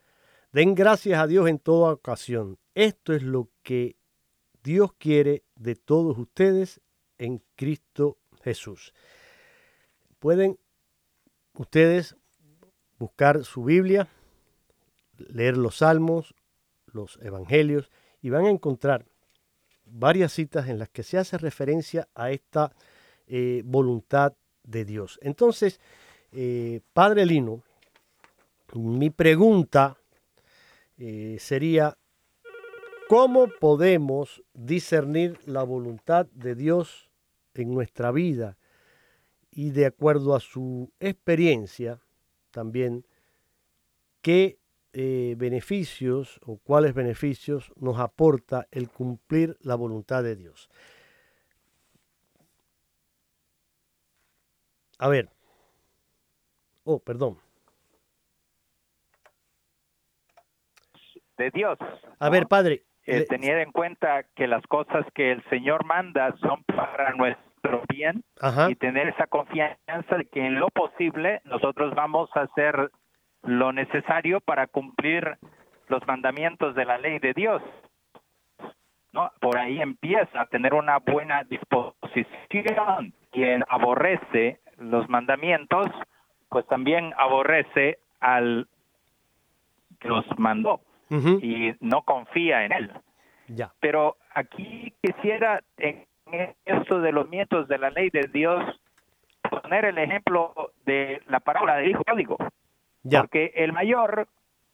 [0.51, 2.59] den gracias a Dios en toda ocasión.
[2.75, 3.95] Esto es lo que
[4.61, 6.81] Dios quiere de todos ustedes
[7.17, 8.93] en Cristo Jesús.
[10.19, 10.59] Pueden
[11.53, 12.17] ustedes
[13.01, 14.07] buscar su Biblia,
[15.17, 16.35] leer los salmos,
[16.85, 17.89] los evangelios
[18.21, 19.05] y van a encontrar
[19.85, 22.71] varias citas en las que se hace referencia a esta
[23.25, 24.33] eh, voluntad
[24.63, 25.17] de Dios.
[25.23, 25.79] Entonces,
[26.31, 27.63] eh, Padre Lino,
[28.75, 29.97] mi pregunta
[30.99, 31.97] eh, sería,
[33.09, 37.09] ¿cómo podemos discernir la voluntad de Dios
[37.55, 38.59] en nuestra vida
[39.49, 41.99] y de acuerdo a su experiencia
[42.51, 43.05] también
[44.21, 44.59] qué
[44.93, 50.69] eh, beneficios o cuáles beneficios nos aporta el cumplir la voluntad de Dios.
[54.99, 55.29] A ver.
[56.83, 57.39] Oh, perdón.
[61.37, 61.79] De Dios.
[62.19, 62.83] A ver, padre.
[63.05, 67.50] Eh, tener en cuenta que las cosas que el Señor manda son para nuestro
[67.89, 68.23] bien
[68.69, 72.91] y tener esa confianza de que en lo posible nosotros vamos a hacer
[73.43, 75.37] lo necesario para cumplir
[75.87, 77.61] los mandamientos de la ley de Dios.
[79.13, 79.31] ¿no?
[79.39, 83.13] Por ahí empieza a tener una buena disposición.
[83.31, 85.87] Quien aborrece los mandamientos,
[86.49, 88.67] pues también aborrece al
[89.99, 92.91] que los mandó y no confía en él.
[93.47, 93.73] Ya.
[93.81, 96.05] Pero aquí quisiera, en
[96.65, 98.63] esto de los mientos de la ley de Dios,
[99.49, 102.37] poner el ejemplo de la parábola del hijo pródigo.
[103.03, 103.21] Ya.
[103.21, 104.27] Porque el mayor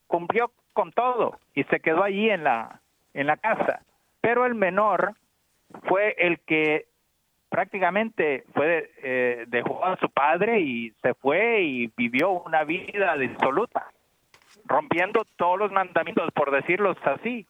[0.08, 2.82] cumplió con todo y se quedó allí en la,
[3.14, 3.82] en la casa.
[4.22, 5.14] Pero el menor
[5.84, 6.86] fue el que
[7.49, 13.88] prácticamente fue eh, dejó a su padre y se fue y vivió una vida disoluta
[14.68, 17.45] rompiendo todos los mandamientos, por decirlos así.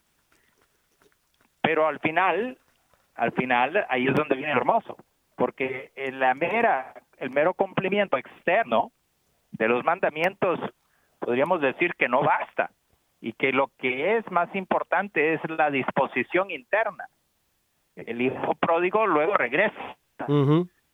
[1.61, 2.57] Pero al final,
[3.17, 4.97] al final, ahí es donde viene hermoso,
[5.35, 8.91] porque en la mera, el mero cumplimiento externo
[9.51, 10.59] de los mandamientos,
[11.19, 12.71] podríamos decir que no basta,
[13.21, 17.05] y que lo que es más importante es la disposición interna.
[17.95, 19.97] El hijo pródigo luego regresa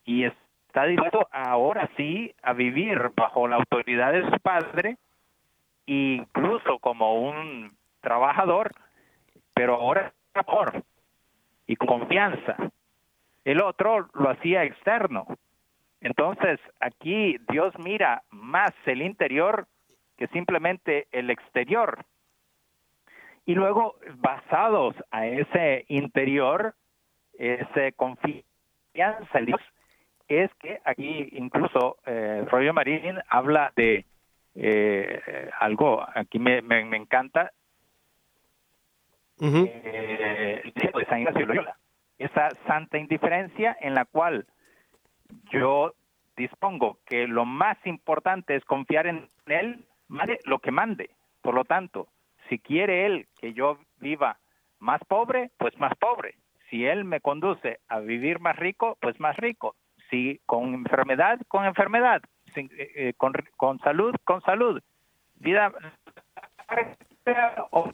[0.05, 4.97] y está dispuesto ahora sí a vivir bajo la autoridad de su padre
[5.85, 8.71] incluso como un trabajador,
[9.53, 10.13] pero ahora
[10.45, 10.83] por
[11.67, 12.55] y con confianza.
[13.45, 15.25] El otro lo hacía externo.
[16.01, 19.67] Entonces, aquí Dios mira más el interior
[20.17, 22.05] que simplemente el exterior.
[23.45, 26.75] Y luego, basados a ese interior,
[27.33, 29.61] esa confianza en Dios,
[30.27, 34.05] es que aquí incluso eh, Marín habla de
[34.55, 37.51] eh, algo aquí me, me, encanta
[39.41, 41.77] eh, Ignacio Loyola.
[42.17, 44.45] Esa santa indiferencia en la cual
[45.51, 45.93] yo
[46.37, 51.09] dispongo que lo más importante es confiar en él mande lo que mande.
[51.41, 52.07] Por lo tanto
[52.49, 54.37] si quiere él que yo viva
[54.79, 56.35] más pobre pues más pobre.
[56.69, 59.75] Si él me conduce a vivir más rico pues más rico.
[60.09, 62.21] Si con enfermedad con enfermedad.
[62.55, 64.81] Eh, eh, con, con, salud, con salud.
[65.35, 65.71] Vida
[67.71, 67.91] o,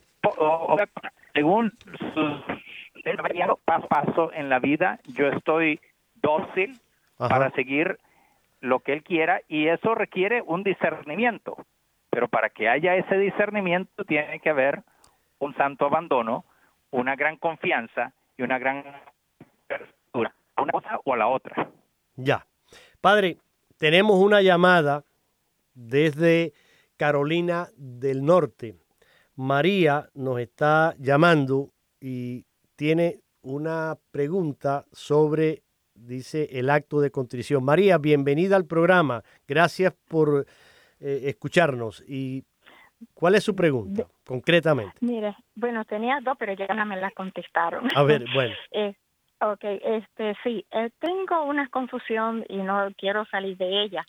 [1.40, 1.72] según
[2.14, 5.80] sus paso a paso en la vida, yo estoy
[6.22, 6.78] dócil
[7.18, 7.98] para seguir
[8.60, 11.56] lo que él quiera y eso requiere un discernimiento.
[12.10, 14.82] Pero para que haya ese discernimiento tiene que haber
[15.40, 16.44] un santo abandono,
[16.92, 18.84] una gran confianza y una gran
[19.64, 21.70] apertura a una cosa o a la otra.
[22.18, 22.46] Ya.
[23.00, 23.38] Padre,
[23.78, 25.06] tenemos una llamada
[25.74, 26.52] desde
[26.98, 28.76] Carolina del Norte.
[29.40, 31.70] María nos está llamando
[32.02, 35.64] y tiene una pregunta sobre
[35.94, 37.64] dice el acto de contrición.
[37.64, 39.24] María, bienvenida al programa.
[39.48, 40.46] Gracias por
[41.00, 42.04] eh, escucharnos.
[42.06, 42.44] ¿Y
[43.14, 44.98] cuál es su pregunta, concretamente?
[45.00, 47.88] Mire, bueno, tenía dos, pero ya no me las contestaron.
[47.96, 48.54] A ver, bueno.
[48.72, 48.94] eh,
[49.40, 54.06] ok, este, sí, eh, tengo una confusión y no quiero salir de ella.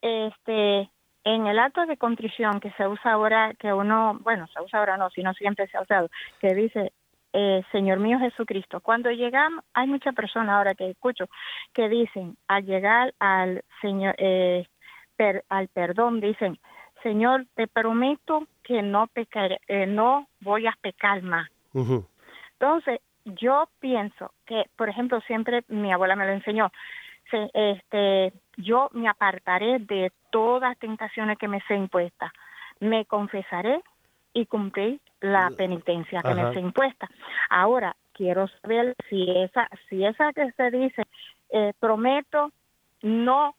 [0.00, 0.88] Este,
[1.28, 4.96] en el acto de contrición que se usa ahora, que uno, bueno, se usa ahora
[4.96, 6.08] no, sino siempre se ha usado,
[6.40, 6.92] que dice,
[7.34, 8.80] eh, Señor mío Jesucristo.
[8.80, 11.28] Cuando llegamos, hay muchas personas ahora que escucho
[11.74, 14.66] que dicen, al llegar al Señor, eh,
[15.50, 16.58] al perdón, dicen,
[17.02, 21.50] Señor, te prometo que no pecaré, eh, no voy a pecar más.
[21.74, 26.72] Entonces, yo pienso que, por ejemplo, siempre mi abuela me lo enseñó,
[27.30, 32.32] este, yo me apartaré de todas tentaciones que me sea impuesta,
[32.80, 33.82] me confesaré
[34.32, 37.08] y cumplir la penitencia que me sea impuesta.
[37.50, 41.02] Ahora, quiero saber si esa, si esa que se dice,
[41.50, 42.52] eh, prometo
[43.02, 43.54] no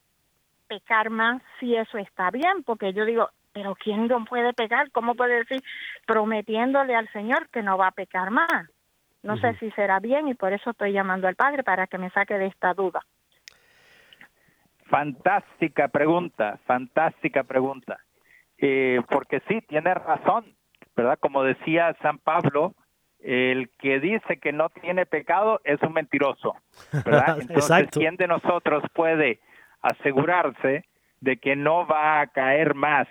[0.68, 4.92] pecar más, si eso está bien, porque yo digo, pero ¿quién no puede pecar?
[4.92, 5.62] ¿Cómo puede decir
[6.06, 8.70] prometiéndole al Señor que no va a pecar más?
[9.22, 12.10] No sé si será bien y por eso estoy llamando al Padre para que me
[12.12, 13.02] saque de esta duda.
[14.90, 18.00] Fantástica pregunta, fantástica pregunta.
[18.58, 20.46] Eh, porque sí, tiene razón,
[20.96, 21.18] ¿verdad?
[21.20, 22.74] Como decía San Pablo,
[23.20, 26.56] el que dice que no tiene pecado es un mentiroso,
[27.06, 27.40] ¿verdad?
[27.42, 29.40] Entonces, ¿quién de nosotros puede
[29.82, 30.86] asegurarse
[31.22, 33.08] de que no va a caer más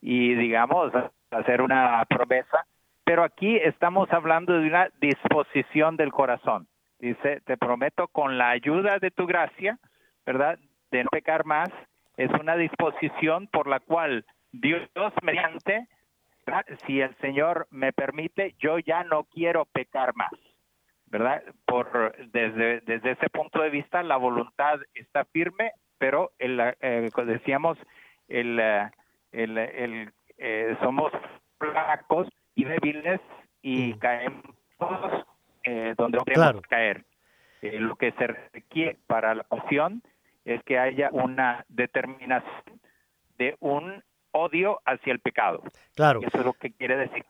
[0.00, 0.92] y, digamos,
[1.30, 2.66] hacer una promesa?
[3.04, 6.68] Pero aquí estamos hablando de una disposición del corazón.
[6.98, 9.78] Dice, te prometo con la ayuda de tu gracia,
[10.26, 10.58] ¿verdad?
[10.90, 11.68] De no pecar más,
[12.16, 14.88] es una disposición por la cual Dios
[15.22, 15.88] mediante
[16.86, 20.32] si el Señor me permite, yo ya no quiero pecar más,
[21.06, 21.42] ¿verdad?
[21.64, 27.78] Por desde desde ese punto de vista la voluntad está firme, pero el, eh, decíamos
[28.28, 28.90] el eh,
[29.32, 31.12] el, el eh, somos
[31.58, 33.20] flacos y débiles
[33.62, 33.98] y mm.
[33.98, 34.44] caemos
[35.96, 37.04] donde no caer.
[37.60, 40.02] lo que se requiere para la pasión
[40.44, 42.80] es que haya una determinación
[43.38, 45.62] de un odio hacia el pecado.
[45.94, 46.20] Claro.
[46.22, 47.24] Eso es lo que quiere decir.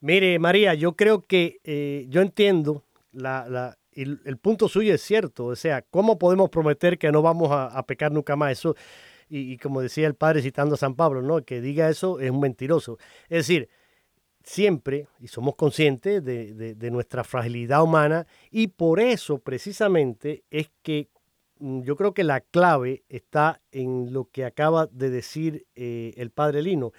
[0.00, 5.46] Mire, María, yo creo que eh, yo entiendo la, la el, punto suyo es cierto.
[5.46, 8.52] O sea, ¿cómo podemos prometer que no vamos a, pecar nunca más?
[8.52, 8.74] Eso,
[9.28, 11.44] y, como decía el padre citando a San Pablo, ¿no?
[11.44, 12.98] Que diga eso es un mentiroso.
[13.24, 13.68] Es decir,
[14.42, 21.08] siempre, y somos conscientes de, de nuestra fragilidad humana, y por eso precisamente es que
[21.60, 26.62] yo creo que la clave está en lo que acaba de decir eh, el padre
[26.62, 26.92] Lino.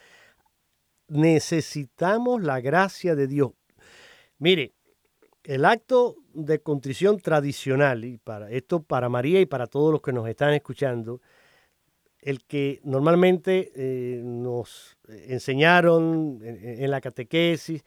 [1.07, 3.51] Necesitamos la gracia de Dios.
[4.37, 4.73] Mire,
[5.43, 10.13] el acto de contrición tradicional, y para esto para María y para todos los que
[10.13, 11.21] nos están escuchando,
[12.19, 17.83] el que normalmente eh, nos enseñaron en, en, la catequesis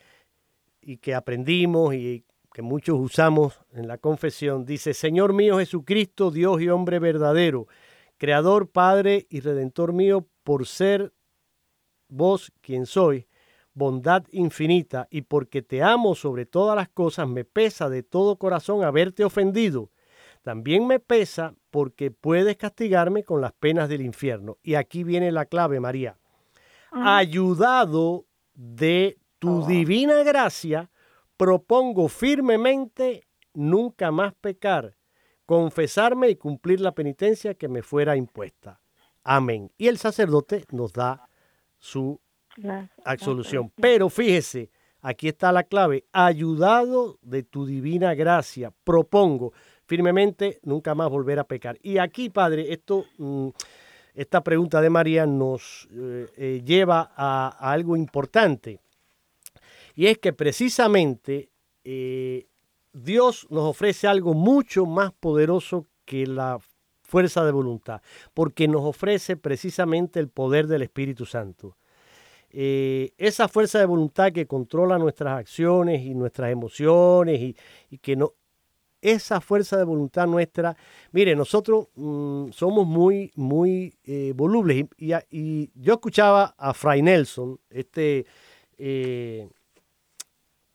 [0.81, 2.25] y que aprendimos y
[2.55, 7.67] que muchos usamos en la confesión, dice, Señor mío Jesucristo, Dios y hombre verdadero,
[8.17, 11.13] Creador, Padre y Redentor mío, por ser
[12.07, 13.27] vos quien soy,
[13.73, 18.85] bondad infinita, y porque te amo sobre todas las cosas, me pesa de todo corazón
[18.85, 19.91] haberte ofendido.
[20.43, 24.59] También me pesa porque puedes castigarme con las penas del infierno.
[24.63, 26.19] Y aquí viene la clave, María.
[26.93, 29.67] Ayudado de tu oh.
[29.67, 30.89] divina gracia,
[31.37, 34.97] propongo firmemente nunca más pecar,
[35.47, 38.81] confesarme y cumplir la penitencia que me fuera impuesta.
[39.23, 39.71] Amén.
[39.79, 41.29] Y el sacerdote nos da
[41.79, 42.21] su
[43.05, 43.73] absolución.
[43.77, 44.71] Pero fíjese,
[45.01, 49.53] aquí está la clave, ayudado de tu divina gracia, propongo
[49.87, 51.79] firmemente nunca más volver a pecar.
[51.83, 53.49] Y aquí, Padre, esto, mm,
[54.15, 58.81] esta pregunta de María nos eh, eh, lleva a algo importante.
[59.95, 61.51] Y es que precisamente
[61.85, 62.47] eh,
[62.93, 66.59] Dios nos ofrece algo mucho más poderoso que la
[67.03, 68.01] fuerza de voluntad,
[68.33, 71.77] porque nos ofrece precisamente el poder del Espíritu Santo.
[72.51, 77.55] Eh, esa fuerza de voluntad que controla nuestras acciones y nuestras emociones
[77.91, 78.33] y, que no,
[79.01, 80.77] esa fuerza de voluntad nuestra,
[81.13, 88.25] mire, nosotros mm, somos muy, muy eh, volubles y, yo escuchaba a Fray Nelson, este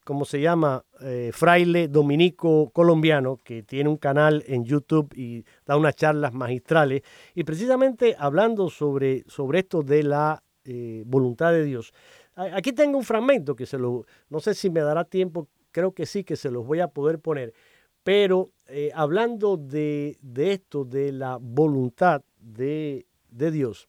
[0.09, 5.77] como se llama, eh, fraile dominico colombiano, que tiene un canal en YouTube y da
[5.77, 7.03] unas charlas magistrales,
[7.35, 11.93] y precisamente hablando sobre, sobre esto de la eh, voluntad de Dios.
[12.33, 16.07] Aquí tengo un fragmento que se lo, no sé si me dará tiempo, creo que
[16.07, 17.53] sí, que se los voy a poder poner,
[18.01, 23.87] pero eh, hablando de, esto, de la voluntad de, Dios,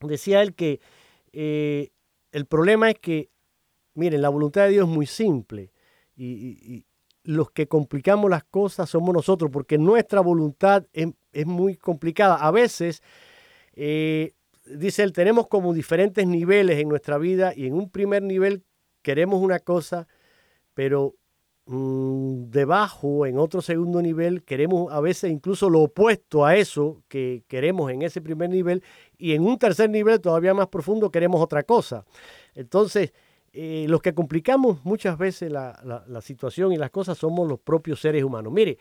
[0.00, 0.80] decía él que
[1.30, 3.30] el problema es que,
[3.98, 5.72] miren, la voluntad de Dios es muy simple
[6.16, 6.84] y,
[7.24, 12.36] los que complicamos las cosas somos nosotros, porque nuestra voluntad es, muy complicada.
[12.36, 13.02] A veces,
[13.74, 14.32] eh,
[14.64, 18.64] dice él, tenemos como diferentes niveles en nuestra vida y en un primer nivel
[19.02, 20.08] queremos una cosa,
[20.72, 21.16] pero
[21.66, 27.44] mm, debajo, en otro segundo nivel, queremos a veces incluso lo opuesto a eso que
[27.46, 28.82] queremos en ese primer nivel
[29.18, 32.06] y en un tercer nivel todavía más profundo queremos otra cosa.
[32.54, 33.12] Entonces,
[33.52, 38.22] eh, los que complicamos muchas veces la, situación y las cosas somos los propios seres
[38.22, 38.52] humanos.
[38.52, 38.78] Mire,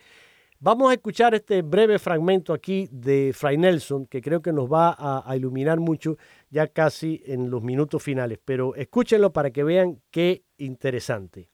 [0.60, 4.96] vamos a escuchar este breve fragmento aquí de Fray Nelson, que creo que nos va
[4.98, 6.18] a, iluminar mucho
[6.50, 11.50] ya casi en los minutos finales, pero escúchenlo para que vean qué interesante.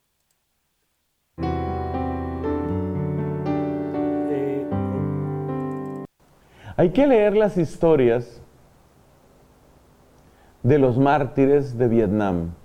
[4.30, 4.68] Eh,
[6.76, 8.42] Hay que leer las historias
[10.64, 12.56] de los mártires de Vietnam.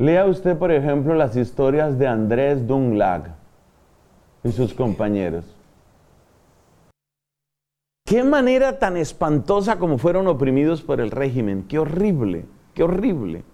[0.00, 3.34] Lea usted, por ejemplo, las historias de Andrés Dunglag
[4.42, 5.44] y sus compañeros.
[8.06, 11.66] Qué manera tan espantosa como fueron oprimidos por el régimen.
[11.68, 13.44] Qué horrible, qué horrible.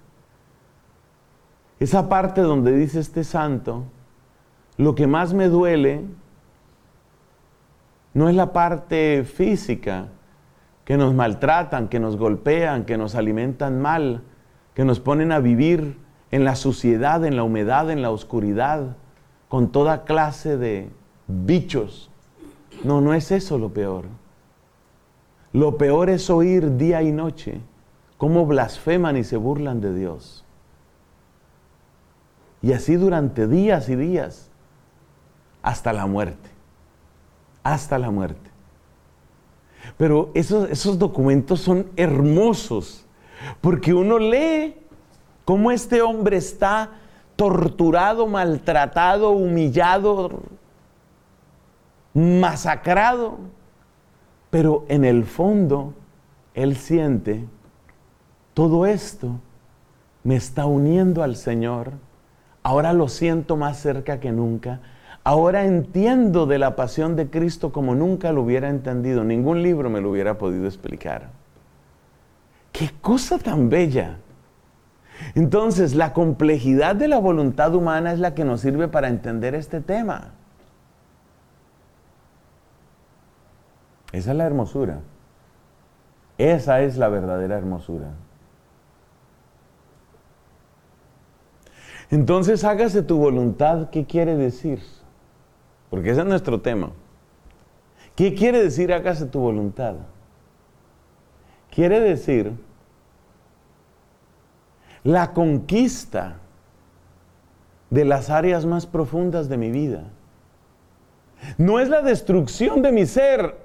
[1.81, 3.83] Esa parte donde dice este santo,
[4.77, 6.05] lo que más me duele
[8.15, 10.07] no es la parte física,
[10.85, 14.23] que nos maltratan, que nos golpean, que nos alimentan mal,
[14.75, 18.97] que nos ponen a vivir en la suciedad, en la humedad, en la oscuridad,
[19.49, 20.91] con toda clase de
[21.27, 22.11] bichos.
[22.85, 24.05] No, no es eso lo peor.
[25.53, 27.61] Lo peor es oír día y noche
[28.19, 30.45] cómo blasfeman y se burlan de Dios.
[32.63, 34.51] Y así durante días y días,
[35.63, 36.51] hasta la muerte.
[37.63, 38.51] Hasta la muerte.
[39.97, 43.07] Pero esos, esos documentos son hermosos,
[43.61, 44.75] porque uno lee
[45.47, 46.91] cómo este hombre está
[47.37, 50.41] torturado, maltratado, humillado,
[52.13, 53.39] masacrado,
[54.51, 55.95] pero en el fondo
[56.53, 57.45] él siente,
[58.55, 59.39] todo esto
[60.25, 61.93] me está uniendo al Señor,
[62.65, 64.81] ahora lo siento más cerca que nunca,
[65.23, 70.01] ahora entiendo de la pasión de Cristo como nunca lo hubiera entendido, ningún libro me
[70.01, 71.29] lo hubiera podido explicar.
[72.73, 74.17] Qué cosa tan bella
[75.35, 79.81] entonces, la complejidad de la voluntad humana es la que nos sirve para entender este
[79.81, 80.33] tema.
[84.13, 85.01] Esa es la hermosura.
[86.39, 88.09] Esa es la verdadera hermosura.
[92.11, 94.81] Entonces, hágase tu voluntad, ¿qué quiere decir?
[95.91, 96.93] Porque ese es nuestro tema.
[98.15, 99.97] ¿Qué quiere decir hágase tu voluntad?
[101.71, 102.53] Quiere decir
[105.07, 106.39] la conquista
[107.91, 110.03] de las áreas más profundas de mi vida.
[111.59, 113.57] No es la destrucción de mi ser,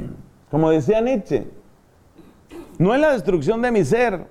[0.50, 1.48] como decía Nietzsche.
[2.78, 4.26] No es la destrucción de mi ser.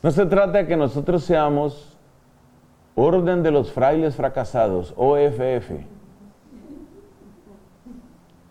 [0.00, 1.98] No se trata de que nosotros seamos
[2.94, 5.72] Orden de los Frailes Fracasados, OFF.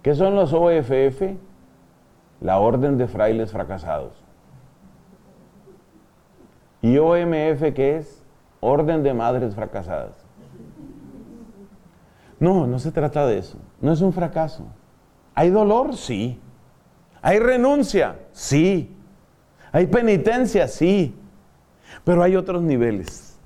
[0.02, 1.38] ¿Qué son los OFF?
[2.42, 4.27] La Orden de Frailes Fracasados.
[6.82, 8.24] ¿Y OMF qué es?
[8.60, 10.14] Orden de Madres Fracasadas.
[12.40, 13.58] No, no se trata de eso.
[13.82, 14.66] No es un fracaso.
[15.34, 15.96] ¿Hay dolor?
[15.96, 16.40] Sí.
[17.22, 18.20] ¿Hay renuncia?
[18.32, 18.96] Sí.
[19.72, 20.68] ¿Hay penitencia?
[20.68, 21.16] Sí.
[22.04, 23.40] Pero hay otros niveles.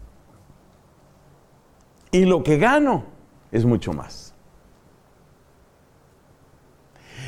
[2.12, 3.06] Y lo que gano
[3.52, 4.34] es mucho más.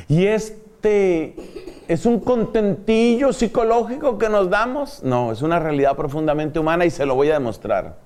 [0.08, 1.34] Y este
[1.86, 5.02] ¿Es un contentillo psicológico que nos damos?
[5.02, 7.96] No, es una realidad profundamente humana y se lo voy a demostrar.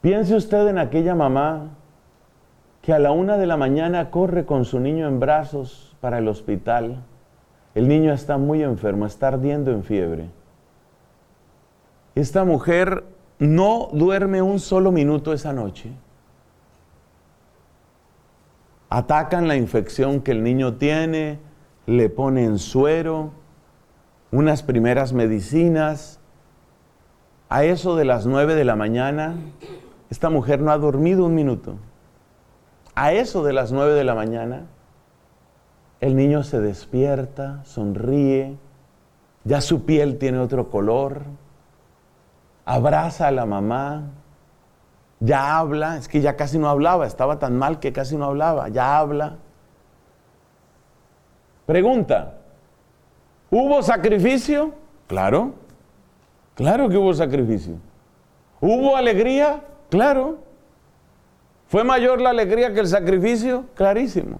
[0.00, 1.70] Piense usted en aquella mamá
[2.80, 6.28] que a la una de la mañana corre con su niño en brazos para el
[6.28, 7.02] hospital.
[7.74, 10.28] El niño está muy enfermo, está ardiendo en fiebre.
[12.14, 13.04] Esta mujer
[13.38, 15.90] no duerme un solo minuto esa noche.
[18.88, 21.38] Atacan la infección que el niño tiene,
[21.86, 23.32] le ponen suero,
[24.30, 26.20] unas primeras medicinas.
[27.48, 29.36] A eso de las nueve de la mañana,
[30.10, 31.76] esta mujer no ha dormido un minuto.
[32.94, 34.66] A eso de las nueve de la mañana,
[36.00, 38.56] el niño se despierta, sonríe,
[39.44, 41.22] ya su piel tiene otro color,
[42.64, 44.10] abraza a la mamá,
[45.20, 48.68] ya habla, es que ya casi no hablaba, estaba tan mal que casi no hablaba,
[48.68, 49.38] ya habla.
[51.66, 52.34] Pregunta,
[53.50, 54.74] ¿hubo sacrificio?
[55.06, 55.54] Claro,
[56.54, 57.74] claro que hubo sacrificio.
[58.60, 59.62] ¿Hubo alegría?
[59.90, 60.38] Claro.
[61.68, 63.64] ¿Fue mayor la alegría que el sacrificio?
[63.74, 64.38] Clarísimo.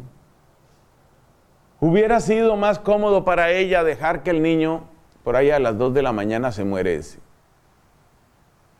[1.80, 4.84] ¿Hubiera sido más cómodo para ella dejar que el niño
[5.22, 7.18] por ahí a las 2 de la mañana se muere ese?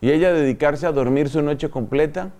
[0.00, 2.30] ¿Y ella dedicarse a dormir su noche completa?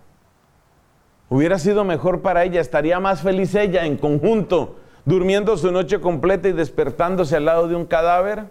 [1.28, 6.48] Hubiera sido mejor para ella, estaría más feliz ella en conjunto, durmiendo su noche completa
[6.48, 8.46] y despertándose al lado de un cadáver.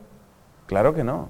[0.67, 1.29] Claro que no.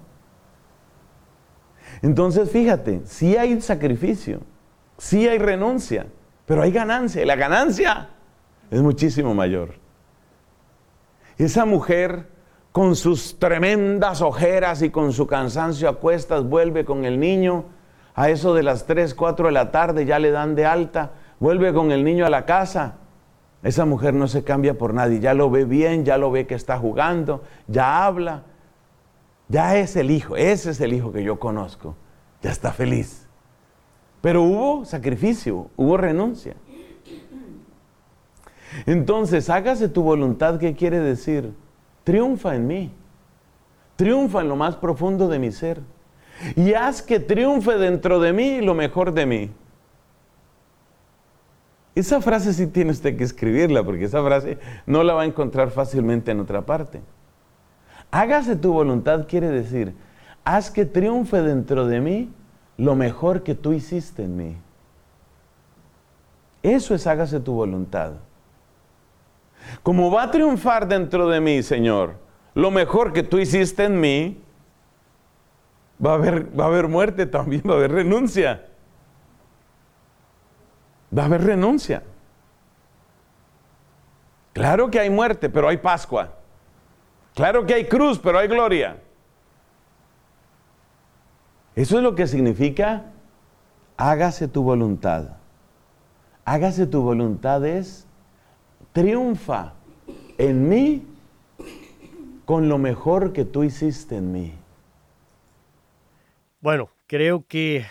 [2.02, 4.42] Entonces, fíjate, sí hay sacrificio,
[4.98, 6.08] sí hay renuncia,
[6.46, 7.22] pero hay ganancia.
[7.22, 8.10] Y la ganancia
[8.70, 9.76] es muchísimo mayor.
[11.38, 12.28] Esa mujer
[12.72, 17.66] con sus tremendas ojeras y con su cansancio a cuestas vuelve con el niño.
[18.16, 21.74] A eso de las 3, 4 de la tarde ya le dan de alta, vuelve
[21.74, 22.96] con el niño a la casa.
[23.64, 26.56] Esa mujer no se cambia por nadie, ya lo ve bien, ya lo ve que
[26.56, 28.44] está jugando, ya habla,
[29.48, 31.96] ya es el hijo, ese es el hijo que yo conozco.
[32.42, 33.28] Ya está feliz.
[34.22, 36.56] Pero hubo sacrificio, hubo renuncia.
[38.86, 41.54] Entonces, hágase tu voluntad, ¿qué quiere decir?
[42.04, 42.92] Triunfa en mí.
[43.96, 45.82] Triunfa en lo más profundo de mi ser.
[46.56, 49.52] Y haz que triunfe dentro de mí lo mejor de mí.
[51.96, 55.70] Esa frase sí tiene usted que escribirla, porque esa frase no la va a encontrar
[55.70, 57.02] fácilmente en otra parte.
[58.10, 59.96] Hágase tu voluntad quiere decir,
[60.44, 62.34] haz que triunfe dentro de mí
[62.78, 64.58] lo mejor que tú hiciste en mí.
[66.64, 68.14] Eso es hágase tu voluntad.
[69.84, 72.16] Como va a triunfar dentro de mí, Señor,
[72.54, 74.42] lo mejor que tú hiciste en mí,
[76.04, 78.66] va a haber, va a haber muerte también, va a haber renuncia.
[81.18, 82.04] Va a haber renuncia.
[84.54, 86.30] Claro que hay muerte, pero hay Pascua.
[87.36, 88.98] Claro que hay cruz, pero hay gloria.
[91.76, 93.06] Eso es lo que significa
[93.98, 95.38] hágase tu voluntad.
[96.46, 98.06] Hágase tu voluntad es
[98.92, 99.74] triunfa
[100.38, 101.08] en mí
[102.46, 104.54] con lo mejor que tú hiciste en mí.
[106.60, 107.86] Bueno, creo que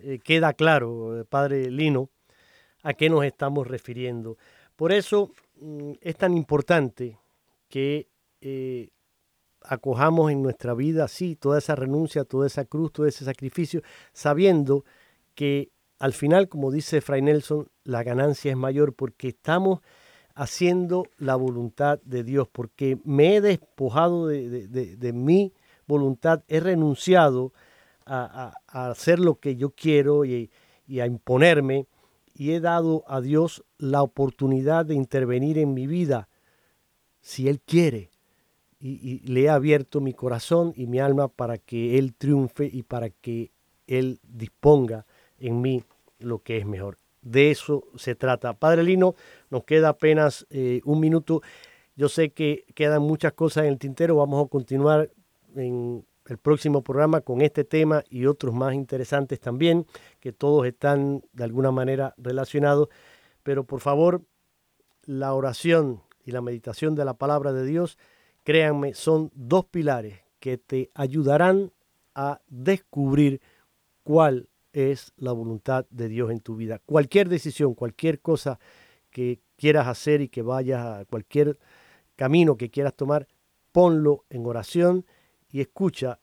[0.00, 2.08] eh, queda claro, eh, Padre Lino,
[2.82, 4.36] a qué nos estamos refiriendo.
[4.76, 7.18] Por eso mm, es tan importante
[7.68, 8.08] que
[8.40, 8.90] eh,
[9.62, 14.84] acojamos en nuestra vida, sí, toda esa renuncia, toda esa cruz, todo ese sacrificio, sabiendo
[15.34, 19.80] que al final, como dice Fray Nelson, la ganancia es mayor porque estamos
[20.34, 25.52] haciendo la voluntad de Dios, porque me he despojado de, mi
[25.88, 27.52] voluntad, he renunciado
[28.06, 30.50] a, hacer lo que yo quiero y
[31.00, 31.88] a imponerme,
[32.38, 36.28] y he dado a Dios la oportunidad de intervenir en mi vida
[37.20, 38.10] si Él quiere
[38.80, 43.10] y, le he abierto mi corazón y mi alma para que Él triunfe y para
[43.10, 43.50] que
[43.88, 45.04] Él disponga
[45.40, 45.82] en mí
[46.20, 46.96] lo que es mejor.
[47.22, 48.54] De eso se trata.
[48.54, 49.16] Padre Lino,
[49.50, 51.42] nos queda apenas eh, un minuto.
[51.96, 54.14] Yo sé que quedan muchas cosas en el tintero.
[54.14, 55.10] Vamos a continuar
[55.56, 59.86] en el próximo programa con este tema y otros más interesantes también,
[60.20, 62.88] que todos están de alguna manera relacionados.
[63.42, 64.22] Pero por favor,
[65.04, 67.98] la oración y la meditación de la palabra de Dios
[68.48, 71.70] Créanme, son dos pilares que te ayudarán
[72.14, 73.42] a descubrir
[74.04, 76.80] cuál es la voluntad de Dios en tu vida.
[76.86, 78.58] Cualquier decisión, cualquier cosa
[79.10, 81.58] que quieras hacer y que vayas a cualquier
[82.16, 83.28] camino que quieras tomar,
[83.70, 85.04] ponlo en oración
[85.50, 86.18] y escucha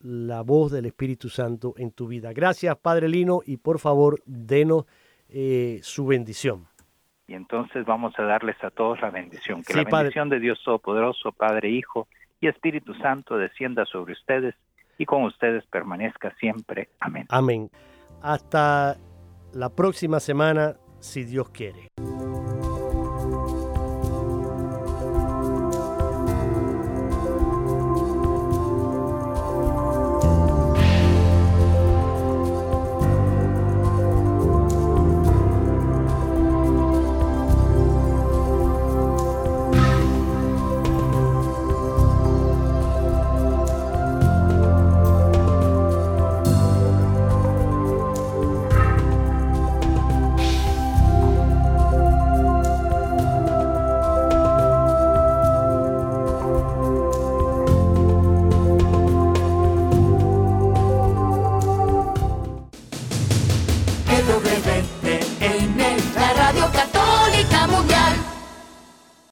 [0.00, 2.32] la voz del Espíritu Santo en tu vida.
[2.32, 4.86] Gracias, Padre Lino, y por favor, denos
[5.28, 6.66] eh, su bendición.
[7.26, 9.62] Y entonces vamos a darles a todos la bendición.
[9.62, 12.08] Que la bendición de Dios Todopoderoso, Padre, Hijo
[12.40, 14.54] y Espíritu Santo descienda sobre ustedes
[14.96, 16.88] y con ustedes permanezca siempre.
[17.00, 17.26] Amén.
[17.28, 17.70] Amén.
[18.22, 18.96] Hasta
[19.52, 21.88] la próxima semana, si Dios quiere.